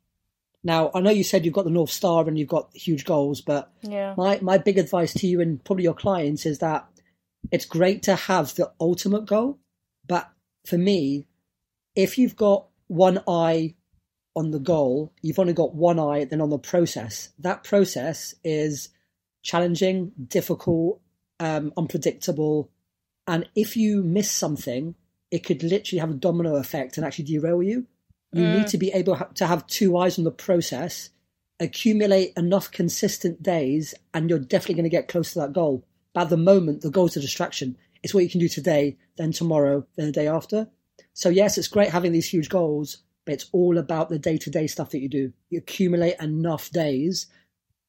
Now, 0.64 0.90
I 0.96 1.02
know 1.02 1.12
you 1.12 1.24
said 1.24 1.46
you've 1.46 1.54
got 1.54 1.66
the 1.66 1.72
North 1.72 1.92
Star 1.92 2.28
and 2.28 2.40
you've 2.40 2.48
got 2.48 2.76
huge 2.76 3.06
goals, 3.06 3.42
but 3.42 3.72
yeah. 3.82 4.16
my, 4.18 4.40
my 4.42 4.58
big 4.58 4.80
advice 4.80 5.14
to 5.16 5.28
you 5.28 5.40
and 5.40 5.64
probably 5.64 5.84
your 5.84 5.94
clients 5.94 6.46
is 6.46 6.60
that 6.60 6.88
it's 7.52 7.66
great 7.66 8.02
to 8.04 8.16
have 8.16 8.56
the 8.56 8.72
ultimate 8.80 9.26
goal. 9.26 9.60
But 10.08 10.28
for 10.66 10.78
me, 10.78 11.28
if 11.96 12.18
you've 12.18 12.36
got 12.36 12.68
one 12.88 13.22
eye 13.28 13.76
on 14.36 14.52
the 14.52 14.60
goal, 14.60 15.14
you've 15.22 15.40
only 15.40 15.54
got 15.54 15.76
one 15.76 16.00
eye 16.00 16.26
then 16.26 16.42
on 16.42 16.50
the 16.50 16.58
process. 16.58 17.30
That 17.40 17.64
process 17.64 18.36
is 18.44 18.90
challenging, 19.42 20.12
difficult, 20.28 21.00
um, 21.40 21.72
unpredictable. 21.78 22.70
And 23.28 23.48
if 23.56 23.78
you 23.78 24.04
miss 24.04 24.30
something, 24.30 24.96
it 25.32 25.44
could 25.44 25.64
literally 25.64 26.00
have 26.00 26.12
a 26.12 26.16
domino 26.16 26.56
effect 26.56 26.98
and 26.98 27.06
actually 27.06 27.26
derail 27.26 27.64
you. 27.64 27.88
You 28.34 28.44
mm. 28.44 28.58
need 28.58 28.68
to 28.68 28.78
be 28.78 28.92
able 28.92 29.18
to 29.36 29.48
have 29.48 29.66
two 29.68 29.98
eyes 29.98 30.18
on 30.18 30.26
the 30.26 30.32
process, 30.32 31.10
accumulate 31.60 32.34
enough 32.36 32.72
consistent 32.72 33.42
days, 33.42 33.96
and 34.14 34.30
you're 34.30 34.40
definitely 34.40 34.76
going 34.76 34.84
to 34.84 34.90
get 34.90 35.08
close 35.08 35.34
to 35.34 35.40
that 35.40 35.54
goal. 35.54 35.86
But 36.14 36.24
at 36.24 36.30
the 36.30 36.38
moment, 36.38 36.82
the 36.82 36.90
goal 36.90 37.08
is 37.08 37.18
a 37.18 37.22
distraction. 37.22 37.78
It's 38.04 38.14
what 38.14 38.24
you 38.24 38.30
can 38.30 38.40
do 38.40 38.50
today, 38.50 38.98
then 39.18 39.32
tomorrow, 39.32 39.86
then 39.96 40.08
the 40.08 40.12
day 40.12 40.28
after. 40.28 40.68
So, 41.14 41.30
yes, 41.30 41.58
it's 41.58 41.68
great 41.68 41.90
having 41.90 42.12
these 42.12 42.28
huge 42.28 42.50
goals, 42.50 42.98
but 43.26 43.34
it's 43.34 43.50
all 43.52 43.78
about 43.78 44.10
the 44.10 44.20
day 44.20 44.38
to 44.38 44.50
day 44.50 44.68
stuff 44.68 44.92
that 44.92 45.02
you 45.02 45.10
do. 45.10 45.34
You 45.50 45.60
accumulate 45.60 46.20
enough 46.20 46.70
days 46.70 47.28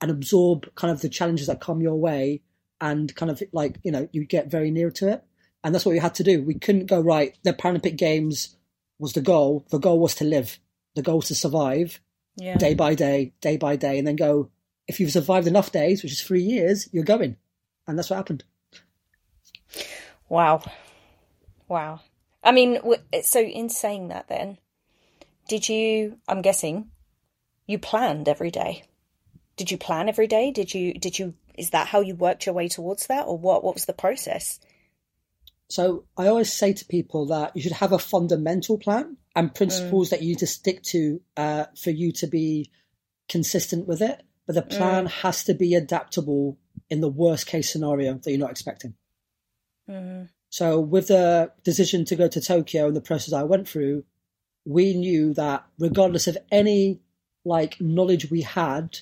and 0.00 0.10
absorb 0.10 0.74
kind 0.74 0.90
of 0.90 1.00
the 1.00 1.08
challenges 1.08 1.46
that 1.46 1.60
come 1.60 1.80
your 1.80 1.96
way 1.96 2.42
and 2.80 3.14
kind 3.14 3.30
of 3.30 3.42
like, 3.52 3.78
you 3.82 3.92
know, 3.92 4.08
you 4.12 4.24
get 4.24 4.50
very 4.50 4.70
near 4.70 4.90
to 4.92 5.08
it. 5.08 5.24
And 5.64 5.74
that's 5.74 5.84
what 5.84 5.92
we 5.92 5.98
had 5.98 6.14
to 6.16 6.24
do. 6.24 6.42
We 6.42 6.54
couldn't 6.54 6.86
go, 6.86 7.00
right, 7.00 7.36
the 7.42 7.52
Paralympic 7.52 7.96
Games 7.96 8.56
was 8.98 9.12
the 9.12 9.20
goal. 9.20 9.66
The 9.70 9.78
goal 9.78 9.98
was 9.98 10.14
to 10.16 10.24
live, 10.24 10.58
the 10.94 11.02
goal 11.02 11.16
was 11.16 11.28
to 11.28 11.34
survive 11.34 12.00
yeah. 12.36 12.56
day 12.56 12.74
by 12.74 12.94
day, 12.94 13.32
day 13.40 13.56
by 13.56 13.76
day, 13.76 13.98
and 13.98 14.06
then 14.06 14.16
go, 14.16 14.50
if 14.86 15.00
you've 15.00 15.10
survived 15.10 15.46
enough 15.46 15.72
days, 15.72 16.02
which 16.02 16.12
is 16.12 16.22
three 16.22 16.42
years, 16.42 16.88
you're 16.92 17.04
going. 17.04 17.36
And 17.86 17.98
that's 17.98 18.10
what 18.10 18.16
happened. 18.16 18.44
Wow. 20.28 20.62
Wow. 21.68 22.00
I 22.44 22.52
mean, 22.52 22.78
so 23.22 23.40
in 23.40 23.68
saying 23.68 24.08
that, 24.08 24.28
then, 24.28 24.58
did 25.48 25.68
you, 25.68 26.18
I'm 26.28 26.42
guessing, 26.42 26.90
you 27.66 27.78
planned 27.78 28.28
every 28.28 28.50
day? 28.50 28.84
Did 29.56 29.70
you 29.70 29.78
plan 29.78 30.08
every 30.08 30.26
day? 30.26 30.50
Did 30.50 30.74
you, 30.74 30.94
did 30.94 31.18
you, 31.18 31.34
is 31.56 31.70
that 31.70 31.88
how 31.88 32.00
you 32.00 32.14
worked 32.14 32.46
your 32.46 32.54
way 32.54 32.68
towards 32.68 33.06
that 33.06 33.26
or 33.26 33.38
what, 33.38 33.64
what 33.64 33.74
was 33.74 33.86
the 33.86 33.92
process? 33.92 34.60
So 35.68 36.04
I 36.16 36.28
always 36.28 36.52
say 36.52 36.72
to 36.72 36.84
people 36.84 37.26
that 37.26 37.56
you 37.56 37.62
should 37.62 37.72
have 37.72 37.92
a 37.92 37.98
fundamental 37.98 38.78
plan 38.78 39.16
and 39.34 39.54
principles 39.54 40.08
mm. 40.08 40.10
that 40.10 40.22
you 40.22 40.28
need 40.28 40.38
to 40.38 40.46
stick 40.46 40.82
to 40.84 41.20
uh, 41.36 41.64
for 41.76 41.90
you 41.90 42.12
to 42.12 42.26
be 42.26 42.70
consistent 43.28 43.88
with 43.88 44.00
it. 44.00 44.22
But 44.46 44.54
the 44.54 44.62
plan 44.62 45.06
mm. 45.06 45.10
has 45.10 45.42
to 45.44 45.54
be 45.54 45.74
adaptable 45.74 46.56
in 46.88 47.00
the 47.00 47.08
worst 47.08 47.46
case 47.46 47.72
scenario 47.72 48.14
that 48.14 48.30
you're 48.30 48.38
not 48.38 48.52
expecting. 48.52 48.94
Mm. 49.90 50.28
So 50.50 50.78
with 50.78 51.08
the 51.08 51.52
decision 51.64 52.04
to 52.06 52.16
go 52.16 52.28
to 52.28 52.40
Tokyo 52.40 52.86
and 52.86 52.96
the 52.96 53.00
process 53.00 53.34
I 53.34 53.42
went 53.42 53.68
through, 53.68 54.04
we 54.66 54.94
knew 54.94 55.32
that 55.34 55.64
regardless 55.78 56.26
of 56.26 56.36
any 56.50 57.00
like 57.44 57.80
knowledge 57.80 58.30
we 58.30 58.42
had, 58.42 58.98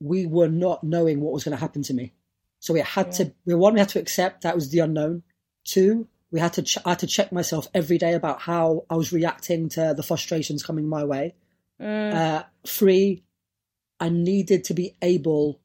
we 0.00 0.26
were 0.26 0.48
not 0.48 0.84
knowing 0.84 1.20
what 1.20 1.32
was 1.32 1.42
going 1.42 1.56
to 1.56 1.60
happen 1.60 1.82
to 1.82 1.94
me. 1.94 2.12
So 2.60 2.74
we 2.74 2.80
had 2.80 3.06
yeah. 3.06 3.12
to, 3.12 3.32
we 3.46 3.54
one, 3.54 3.74
we 3.74 3.80
had 3.80 3.88
to 3.90 3.98
accept 3.98 4.42
that 4.42 4.54
was 4.54 4.68
the 4.68 4.80
unknown. 4.80 5.22
Two, 5.64 6.06
we 6.30 6.40
had 6.40 6.52
to, 6.54 6.62
ch- 6.62 6.78
I 6.84 6.90
had 6.90 6.98
to 7.00 7.06
check 7.06 7.32
myself 7.32 7.68
every 7.72 7.96
day 7.96 8.12
about 8.12 8.42
how 8.42 8.84
I 8.90 8.96
was 8.96 9.12
reacting 9.12 9.70
to 9.70 9.94
the 9.96 10.02
frustrations 10.02 10.62
coming 10.62 10.86
my 10.86 11.04
way. 11.04 11.34
Mm. 11.80 12.14
Uh, 12.14 12.42
three, 12.66 13.24
I 13.98 14.10
needed 14.10 14.64
to 14.64 14.74
be 14.74 14.94
able 15.00 15.58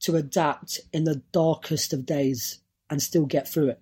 to 0.00 0.16
adapt 0.16 0.80
in 0.92 1.04
the 1.04 1.22
darkest 1.30 1.92
of 1.92 2.04
days 2.04 2.58
and 2.88 3.00
still 3.00 3.26
get 3.26 3.46
through 3.46 3.68
it. 3.68 3.80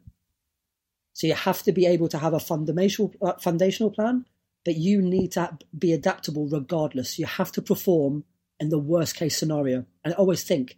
So 1.15 1.27
you 1.27 1.35
have 1.35 1.63
to 1.63 1.73
be 1.73 1.87
able 1.87 2.09
to 2.09 2.19
have 2.19 2.35
a 2.35 2.41
foundational 2.41 3.15
uh, 3.23 3.35
foundational 3.35 3.91
plan 3.91 4.27
that 4.69 4.77
you 4.77 5.01
need 5.01 5.33
to 5.33 5.57
be 5.77 5.93
adaptable 5.93 6.47
regardless. 6.47 7.19
You 7.19 7.27
have 7.27 7.51
to 7.53 7.63
perform 7.63 8.25
in 8.61 8.69
the 8.69 8.79
worst 8.79 9.17
case 9.17 9.37
scenario. 9.37 9.87
And 10.05 10.13
always 10.15 10.45
think, 10.45 10.77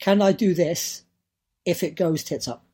can 0.00 0.20
I 0.20 0.32
do 0.32 0.54
this 0.54 1.04
if 1.64 1.82
it 1.82 1.94
goes 1.94 2.24
tits 2.24 2.48
up? 2.48 2.64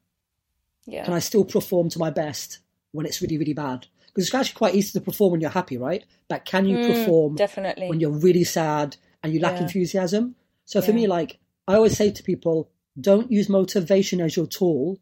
Yeah. 0.86 1.04
Can 1.04 1.12
I 1.14 1.18
still 1.18 1.44
perform 1.44 1.90
to 1.90 1.98
my 1.98 2.10
best 2.10 2.60
when 2.92 3.06
it's 3.06 3.20
really, 3.22 3.38
really 3.38 3.54
bad? 3.54 3.86
because 4.06 4.28
it's 4.28 4.34
actually 4.34 4.56
quite 4.56 4.74
easy 4.76 4.92
to 4.96 5.04
perform 5.04 5.32
when 5.32 5.40
you're 5.40 5.50
happy, 5.50 5.76
right? 5.76 6.04
But 6.28 6.44
can 6.44 6.66
you 6.66 6.78
Mm, 6.78 6.86
perform 6.86 7.34
definitely. 7.34 7.88
when 7.88 7.98
you're 7.98 8.12
really 8.28 8.44
sad 8.44 8.96
and 9.24 9.34
you 9.34 9.40
lack 9.40 9.54
Yeah. 9.54 9.62
enthusiasm? 9.62 10.36
So 10.66 10.80
for 10.80 10.92
Yeah. 10.92 10.94
me, 10.98 11.06
like 11.08 11.40
I 11.66 11.74
always 11.74 11.96
say 11.96 12.12
to 12.12 12.22
people, 12.22 12.70
don't 13.00 13.32
use 13.32 13.48
motivation 13.48 14.20
as 14.20 14.36
your 14.36 14.46
tool 14.46 15.00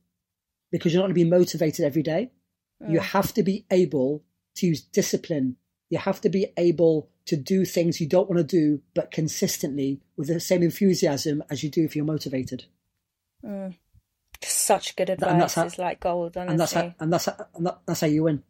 because 0.70 0.94
you're 0.94 1.03
not 1.03 1.09
going 1.09 1.20
to 1.20 1.25
be 1.25 1.29
motivated 1.38 1.85
every 1.85 2.03
day. 2.03 2.31
You 2.81 3.01
Mm. 3.01 3.03
have 3.03 3.35
to 3.35 3.42
be 3.42 3.66
able 3.70 4.25
to 4.57 4.67
use 4.67 4.81
discipline. 4.81 5.57
You 5.91 5.99
have 5.99 6.21
to 6.23 6.29
be 6.29 6.53
able 6.57 7.09
to 7.27 7.37
do 7.37 7.65
things 7.65 8.01
you 8.01 8.09
don't 8.09 8.29
want 8.29 8.38
to 8.38 8.45
do, 8.45 8.83
but 8.95 9.11
consistently 9.11 10.01
with 10.17 10.29
the 10.29 10.41
same 10.41 10.62
enthusiasm 10.62 11.43
as 11.51 11.62
you 11.62 11.71
do 11.71 11.85
if 11.85 11.95
you're 11.95 12.05
motivated. 12.05 12.65
Mm. 13.45 13.77
Such 14.43 14.97
good 14.97 15.11
and 15.11 15.21
that's 15.21 15.31
advice. 15.31 15.55
how- 15.55 15.62
It's 15.67 15.79
like 15.79 16.01
gold, 16.01 16.37
honestly. 16.37 16.53
And 16.53 16.61
that's 16.61 16.73
how, 16.73 16.95
and 16.99 17.12
that's 17.12 17.25
how, 17.27 17.47
and 17.55 17.71
that's 17.87 18.01
how 18.01 18.07
you 18.07 18.25
win. 18.25 18.43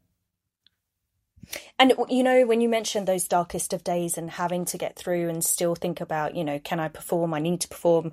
And 1.78 1.92
you 2.08 2.22
know, 2.22 2.46
when 2.46 2.60
you 2.60 2.68
mentioned 2.68 3.06
those 3.08 3.26
darkest 3.26 3.72
of 3.72 3.82
days 3.84 4.16
and 4.16 4.30
having 4.30 4.64
to 4.66 4.78
get 4.78 4.96
through 4.96 5.28
and 5.28 5.44
still 5.44 5.74
think 5.74 6.00
about, 6.00 6.36
you 6.36 6.44
know, 6.44 6.58
can 6.58 6.78
I 6.80 6.88
perform? 6.88 7.34
I 7.34 7.40
need 7.40 7.60
to 7.62 7.68
perform. 7.68 8.12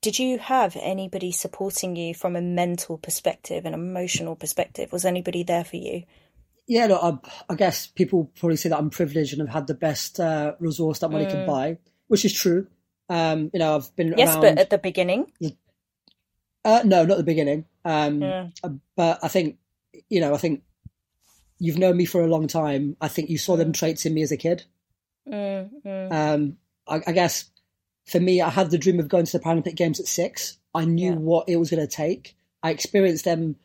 Did 0.00 0.18
you 0.18 0.38
have 0.38 0.76
anybody 0.80 1.32
supporting 1.32 1.96
you 1.96 2.14
from 2.14 2.36
a 2.36 2.40
mental 2.40 2.98
perspective, 2.98 3.64
an 3.64 3.74
emotional 3.74 4.36
perspective? 4.36 4.92
Was 4.92 5.04
anybody 5.04 5.42
there 5.42 5.64
for 5.64 5.76
you? 5.76 6.04
Yeah, 6.68 6.86
look, 6.86 7.02
I, 7.02 7.52
I 7.52 7.54
guess 7.56 7.86
people 7.86 8.30
probably 8.38 8.56
say 8.56 8.68
that 8.68 8.78
I'm 8.78 8.90
privileged 8.90 9.32
and 9.32 9.40
have 9.40 9.54
had 9.54 9.66
the 9.66 9.74
best 9.74 10.20
uh, 10.20 10.52
resource 10.60 10.98
that 10.98 11.10
money 11.10 11.24
can 11.26 11.46
buy, 11.46 11.78
which 12.08 12.24
is 12.26 12.32
true. 12.32 12.66
Um, 13.08 13.50
you 13.54 13.58
know, 13.58 13.74
I've 13.76 13.96
been 13.96 14.12
Yes, 14.16 14.28
around. 14.28 14.40
but 14.42 14.58
at 14.58 14.68
the 14.70 14.76
beginning, 14.78 15.32
Uh, 16.64 16.82
no, 16.84 17.04
not 17.06 17.16
the 17.16 17.24
beginning. 17.24 17.64
Um, 17.84 18.22
uh, 18.62 18.70
But 18.96 19.18
I 19.22 19.28
think, 19.28 19.56
you 20.10 20.20
know, 20.20 20.34
I 20.34 20.36
think 20.36 20.62
you've 21.58 21.78
known 21.78 21.96
me 21.96 22.04
for 22.04 22.20
a 22.22 22.26
long 22.28 22.46
time. 22.46 22.96
I 23.00 23.08
think 23.08 23.30
you 23.30 23.38
saw 23.38 23.56
them 23.56 23.72
traits 23.72 24.04
in 24.04 24.12
me 24.12 24.22
as 24.22 24.32
a 24.32 24.36
kid. 24.36 24.64
mm, 25.26 25.70
mm, 25.84 26.12
Um, 26.12 26.58
I, 26.86 27.00
I 27.06 27.12
guess 27.12 27.50
for 28.04 28.20
me, 28.20 28.42
I 28.42 28.50
had 28.50 28.70
the 28.70 28.78
dream 28.78 29.00
of 29.00 29.08
going 29.08 29.24
to 29.24 29.38
the 29.38 29.42
Paralympic 29.42 29.74
Games 29.76 30.00
at 30.00 30.06
six. 30.06 30.58
I 30.74 30.84
knew 30.84 31.12
Yeah. 31.12 31.16
what 31.16 31.48
it 31.48 31.56
was 31.56 31.70
going 31.70 31.86
to 31.86 31.96
take. 31.96 32.36
I 32.62 32.70
experienced 32.70 33.24
them 33.24 33.56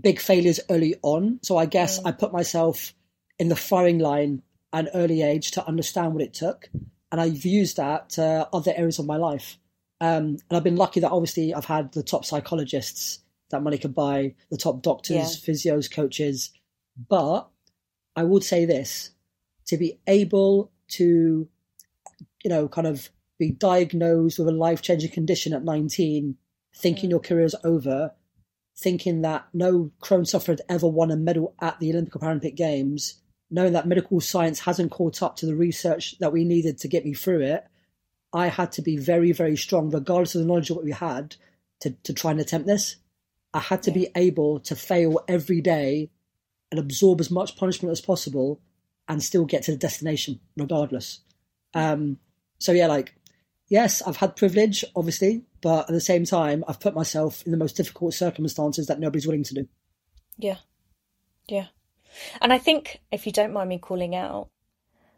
big 0.00 0.20
failures 0.20 0.60
early 0.70 0.96
on. 1.02 1.38
So 1.42 1.56
I 1.58 1.66
guess 1.66 2.02
I 2.04 2.12
put 2.12 2.32
myself 2.32 2.94
in 3.38 3.48
the 3.48 3.56
firing 3.56 3.98
line 3.98 4.42
at 4.72 4.86
an 4.86 4.90
early 4.94 5.22
age 5.22 5.50
to 5.52 5.66
understand 5.66 6.14
what 6.14 6.22
it 6.22 6.32
took. 6.34 6.68
And 7.10 7.20
I've 7.20 7.44
used 7.44 7.76
that 7.76 8.10
to 8.10 8.48
other 8.52 8.72
areas 8.74 8.98
of 8.98 9.06
my 9.06 9.16
life. 9.16 9.58
Um, 10.00 10.38
and 10.48 10.52
I've 10.56 10.64
been 10.64 10.76
lucky 10.76 11.00
that 11.00 11.10
obviously 11.10 11.52
I've 11.54 11.66
had 11.66 11.92
the 11.92 12.02
top 12.02 12.24
psychologists 12.24 13.20
that 13.50 13.62
money 13.62 13.76
could 13.76 13.94
buy, 13.94 14.34
the 14.50 14.56
top 14.56 14.82
doctors, 14.82 15.16
Yeah. 15.16 15.24
physios, 15.24 15.92
coaches. 15.92 16.50
But 17.08 17.48
I 18.16 18.24
would 18.24 18.42
say 18.44 18.64
this 18.64 19.10
to 19.66 19.76
be 19.76 19.98
able 20.06 20.70
to, 20.88 21.46
you 22.42 22.48
know, 22.50 22.66
kind 22.68 22.86
of 22.86 23.10
be 23.38 23.50
diagnosed 23.50 24.38
with 24.38 24.48
a 24.48 24.52
life 24.52 24.82
changing 24.82 25.10
condition 25.10 25.52
at 25.52 25.64
19, 25.64 26.36
thinking 26.74 27.10
your 27.10 27.20
career's 27.20 27.54
over, 27.62 28.12
thinking 28.82 29.22
that 29.22 29.46
no 29.52 29.90
Crohn 30.02 30.26
sufferer 30.26 30.54
had 30.54 30.62
ever 30.68 30.86
won 30.86 31.10
a 31.10 31.16
medal 31.16 31.54
at 31.60 31.78
the 31.78 31.90
Olympic 31.90 32.16
or 32.16 32.18
Paralympic 32.18 32.56
Games, 32.56 33.20
knowing 33.50 33.72
that 33.74 33.86
medical 33.86 34.20
science 34.20 34.60
hasn't 34.60 34.90
caught 34.90 35.22
up 35.22 35.36
to 35.36 35.46
the 35.46 35.54
research 35.54 36.18
that 36.18 36.32
we 36.32 36.44
needed 36.44 36.78
to 36.78 36.88
get 36.88 37.04
me 37.04 37.14
through 37.14 37.40
it, 37.40 37.64
I 38.32 38.48
had 38.48 38.72
to 38.72 38.82
be 38.82 38.96
very, 38.96 39.32
very 39.32 39.56
strong, 39.56 39.90
regardless 39.90 40.34
of 40.34 40.40
the 40.40 40.46
knowledge 40.46 40.70
of 40.70 40.76
what 40.76 40.84
we 40.84 40.92
had, 40.92 41.36
to, 41.80 41.90
to 42.04 42.14
try 42.14 42.30
and 42.30 42.40
attempt 42.40 42.66
this. 42.66 42.96
I 43.52 43.60
had 43.60 43.82
to 43.82 43.90
be 43.90 44.08
able 44.16 44.60
to 44.60 44.74
fail 44.74 45.20
every 45.28 45.60
day 45.60 46.10
and 46.70 46.80
absorb 46.80 47.20
as 47.20 47.30
much 47.30 47.56
punishment 47.56 47.92
as 47.92 48.00
possible 48.00 48.60
and 49.08 49.22
still 49.22 49.44
get 49.44 49.64
to 49.64 49.72
the 49.72 49.76
destination 49.76 50.40
regardless. 50.56 51.20
Um, 51.74 52.18
so 52.58 52.72
yeah, 52.72 52.86
like, 52.86 53.14
yes, 53.68 54.00
I've 54.00 54.16
had 54.16 54.36
privilege, 54.36 54.84
obviously, 54.96 55.44
but 55.62 55.88
at 55.88 55.94
the 55.94 56.00
same 56.00 56.24
time, 56.24 56.64
I've 56.68 56.80
put 56.80 56.94
myself 56.94 57.42
in 57.46 57.52
the 57.52 57.58
most 57.58 57.76
difficult 57.76 58.14
circumstances 58.14 58.86
that 58.88 59.00
nobody's 59.00 59.26
willing 59.26 59.44
to 59.44 59.54
do. 59.54 59.68
yeah, 60.36 60.56
yeah. 61.48 61.66
And 62.42 62.52
I 62.52 62.58
think, 62.58 63.00
if 63.10 63.24
you 63.26 63.32
don't 63.32 63.54
mind 63.54 63.70
me 63.70 63.78
calling 63.78 64.14
out, 64.14 64.50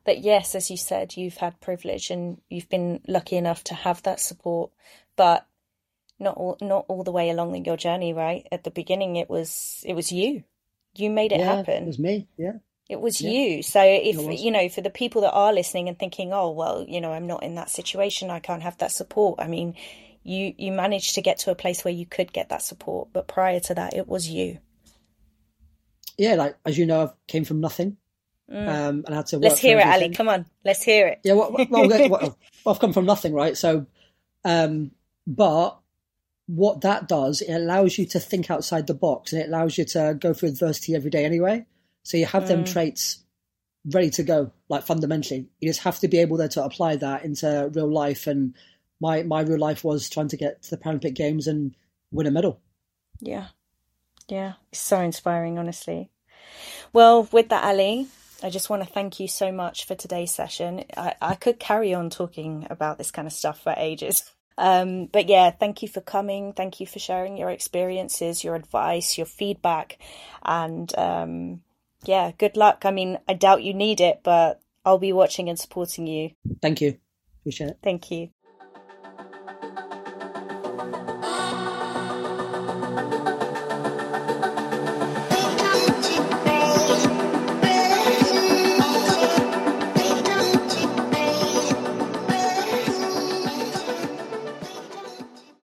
that 0.04 0.20
yes, 0.20 0.54
as 0.54 0.70
you 0.70 0.76
said, 0.76 1.16
you've 1.16 1.38
had 1.38 1.61
privilege 1.61 2.11
and 2.11 2.40
you've 2.48 2.68
been 2.68 3.00
lucky 3.09 3.37
enough 3.37 3.64
to 3.64 3.74
have 3.74 4.02
that 4.02 4.20
support, 4.20 4.70
but 5.16 5.46
not 6.18 6.37
all, 6.37 6.57
not 6.61 6.85
all 6.88 7.02
the 7.02 7.11
way 7.11 7.30
along 7.30 7.64
your 7.64 7.76
journey, 7.76 8.12
right? 8.12 8.46
At 8.52 8.64
the 8.64 8.70
beginning, 8.70 9.16
it 9.16 9.28
was 9.28 9.83
it 9.85 9.94
was 9.94 10.12
you. 10.12 10.44
You 10.94 11.11
made 11.11 11.33
it 11.33 11.40
yeah, 11.40 11.57
happen. 11.57 11.83
It 11.85 11.87
was 11.87 11.98
me. 11.98 12.28
Yeah. 12.37 12.52
It 12.88 13.00
was 13.00 13.20
Yeah. 13.20 13.30
you. 13.30 13.62
So 13.62 13.80
if 13.83 14.40
you 14.40 14.50
know, 14.50 14.68
for 14.68 14.83
the 14.83 14.90
people 14.90 15.22
that 15.22 15.33
are 15.33 15.52
listening 15.52 15.88
and 15.88 15.98
thinking, 15.98 16.33
"Oh, 16.33 16.50
well, 16.50 16.85
you 16.87 17.00
know, 17.00 17.12
I'm 17.12 17.26
not 17.26 17.42
in 17.42 17.54
that 17.57 17.70
situation. 17.70 18.30
I 18.30 18.40
can't 18.40 18.62
have 18.62 18.78
that 18.78 18.92
support." 18.92 19.40
I 19.40 19.48
mean, 19.48 19.74
you 20.24 20.54
you 20.56 20.72
managed 20.72 21.14
to 21.14 21.22
get 21.22 21.38
to 21.40 21.50
a 21.50 21.54
place 21.54 21.84
where 21.84 21.94
you 21.94 22.06
could 22.06 22.32
get 22.32 22.48
that 22.48 22.62
support, 22.62 23.08
but 23.12 23.28
prior 23.28 23.60
to 23.60 23.74
that, 23.74 23.94
it 23.94 24.08
was 24.08 24.28
you. 24.28 24.58
Yeah, 26.18 26.34
like 26.34 26.56
as 26.64 26.76
you 26.78 26.87
know, 26.87 27.02
i've 27.02 27.26
came 27.26 27.44
from 27.44 27.60
nothing, 27.60 27.96
um, 28.50 29.04
and 29.06 29.08
I 29.08 29.16
had 29.16 29.26
to. 29.26 29.37
Work 29.37 29.42
Mm. 29.42 29.48
Let's 29.50 29.60
hear 29.60 29.78
it, 29.78 29.87
Ali. 29.87 30.10
Come 30.10 30.28
on, 30.28 30.46
let's 30.64 30.82
hear 30.82 31.06
it. 31.08 31.20
Yeah, 31.24 31.34
well, 31.34 31.54
well, 31.70 31.88
well, 32.10 32.38
I've 32.66 32.80
come 32.80 32.92
from 32.92 33.04
nothing, 33.04 33.34
right? 33.34 33.56
So, 33.56 33.87
um, 34.44 34.92
but 35.26 35.78
what 36.46 36.82
that 36.82 37.08
does, 37.08 37.40
it 37.40 37.52
allows 37.52 37.98
you 37.98 38.06
to 38.06 38.20
think 38.20 38.50
outside 38.50 38.87
the 38.87 38.94
box, 38.94 39.32
and 39.32 39.42
it 39.42 39.48
allows 39.48 39.76
you 39.76 39.84
to 39.87 40.16
go 40.18 40.32
through 40.32 40.50
adversity 40.50 40.94
every 40.94 41.10
day 41.10 41.24
anyway. 41.24 41.66
So 42.02 42.16
you 42.16 42.26
have 42.26 42.48
them 42.48 42.64
traits 42.64 43.24
ready 43.87 44.10
to 44.10 44.22
go, 44.22 44.52
like 44.68 44.84
fundamentally. 44.84 45.48
You 45.60 45.68
just 45.68 45.82
have 45.82 45.98
to 46.00 46.08
be 46.08 46.18
able 46.18 46.37
there 46.37 46.48
to 46.48 46.64
apply 46.64 46.96
that 46.96 47.24
into 47.24 47.70
real 47.74 47.90
life. 47.90 48.26
And 48.26 48.54
my 49.04 49.22
my 49.22 49.42
real 49.42 49.58
life 49.58 49.84
was 49.84 50.08
trying 50.08 50.28
to 50.28 50.36
get 50.36 50.62
to 50.62 50.70
the 50.70 50.78
Paralympic 50.78 51.14
Games 51.14 51.46
and 51.46 51.76
win 52.10 52.26
a 52.26 52.30
medal. 52.30 52.60
Yeah. 53.20 53.48
Yeah. 54.28 54.54
It's 54.72 54.80
so 54.80 55.00
inspiring, 55.00 55.58
honestly. 55.58 56.10
Well, 56.92 57.28
with 57.30 57.50
that, 57.50 57.64
Ali, 57.64 58.08
I 58.42 58.48
just 58.48 58.70
want 58.70 58.82
to 58.82 58.88
thank 58.88 59.20
you 59.20 59.28
so 59.28 59.52
much 59.52 59.86
for 59.86 59.94
today's 59.94 60.34
session. 60.34 60.84
I, 60.96 61.14
I 61.20 61.34
could 61.34 61.58
carry 61.58 61.92
on 61.92 62.08
talking 62.08 62.66
about 62.70 62.96
this 62.96 63.10
kind 63.10 63.26
of 63.26 63.32
stuff 63.34 63.62
for 63.62 63.74
ages. 63.76 64.22
Um, 64.56 65.06
but 65.06 65.28
yeah, 65.28 65.50
thank 65.50 65.82
you 65.82 65.88
for 65.88 66.00
coming. 66.00 66.52
Thank 66.52 66.80
you 66.80 66.86
for 66.86 66.98
sharing 66.98 67.36
your 67.36 67.50
experiences, 67.50 68.42
your 68.42 68.54
advice, 68.54 69.18
your 69.18 69.26
feedback. 69.26 69.98
And 70.42 70.96
um, 70.96 71.62
yeah, 72.04 72.32
good 72.38 72.56
luck. 72.56 72.84
I 72.86 72.90
mean, 72.90 73.18
I 73.28 73.34
doubt 73.34 73.64
you 73.64 73.74
need 73.74 74.00
it, 74.00 74.20
but 74.22 74.62
I'll 74.84 74.98
be 74.98 75.12
watching 75.12 75.48
and 75.50 75.58
supporting 75.58 76.06
you. 76.06 76.30
Thank 76.62 76.80
you. 76.80 76.98
Appreciate 77.40 77.70
it. 77.70 77.78
Thank 77.82 78.10
you. 78.10 78.30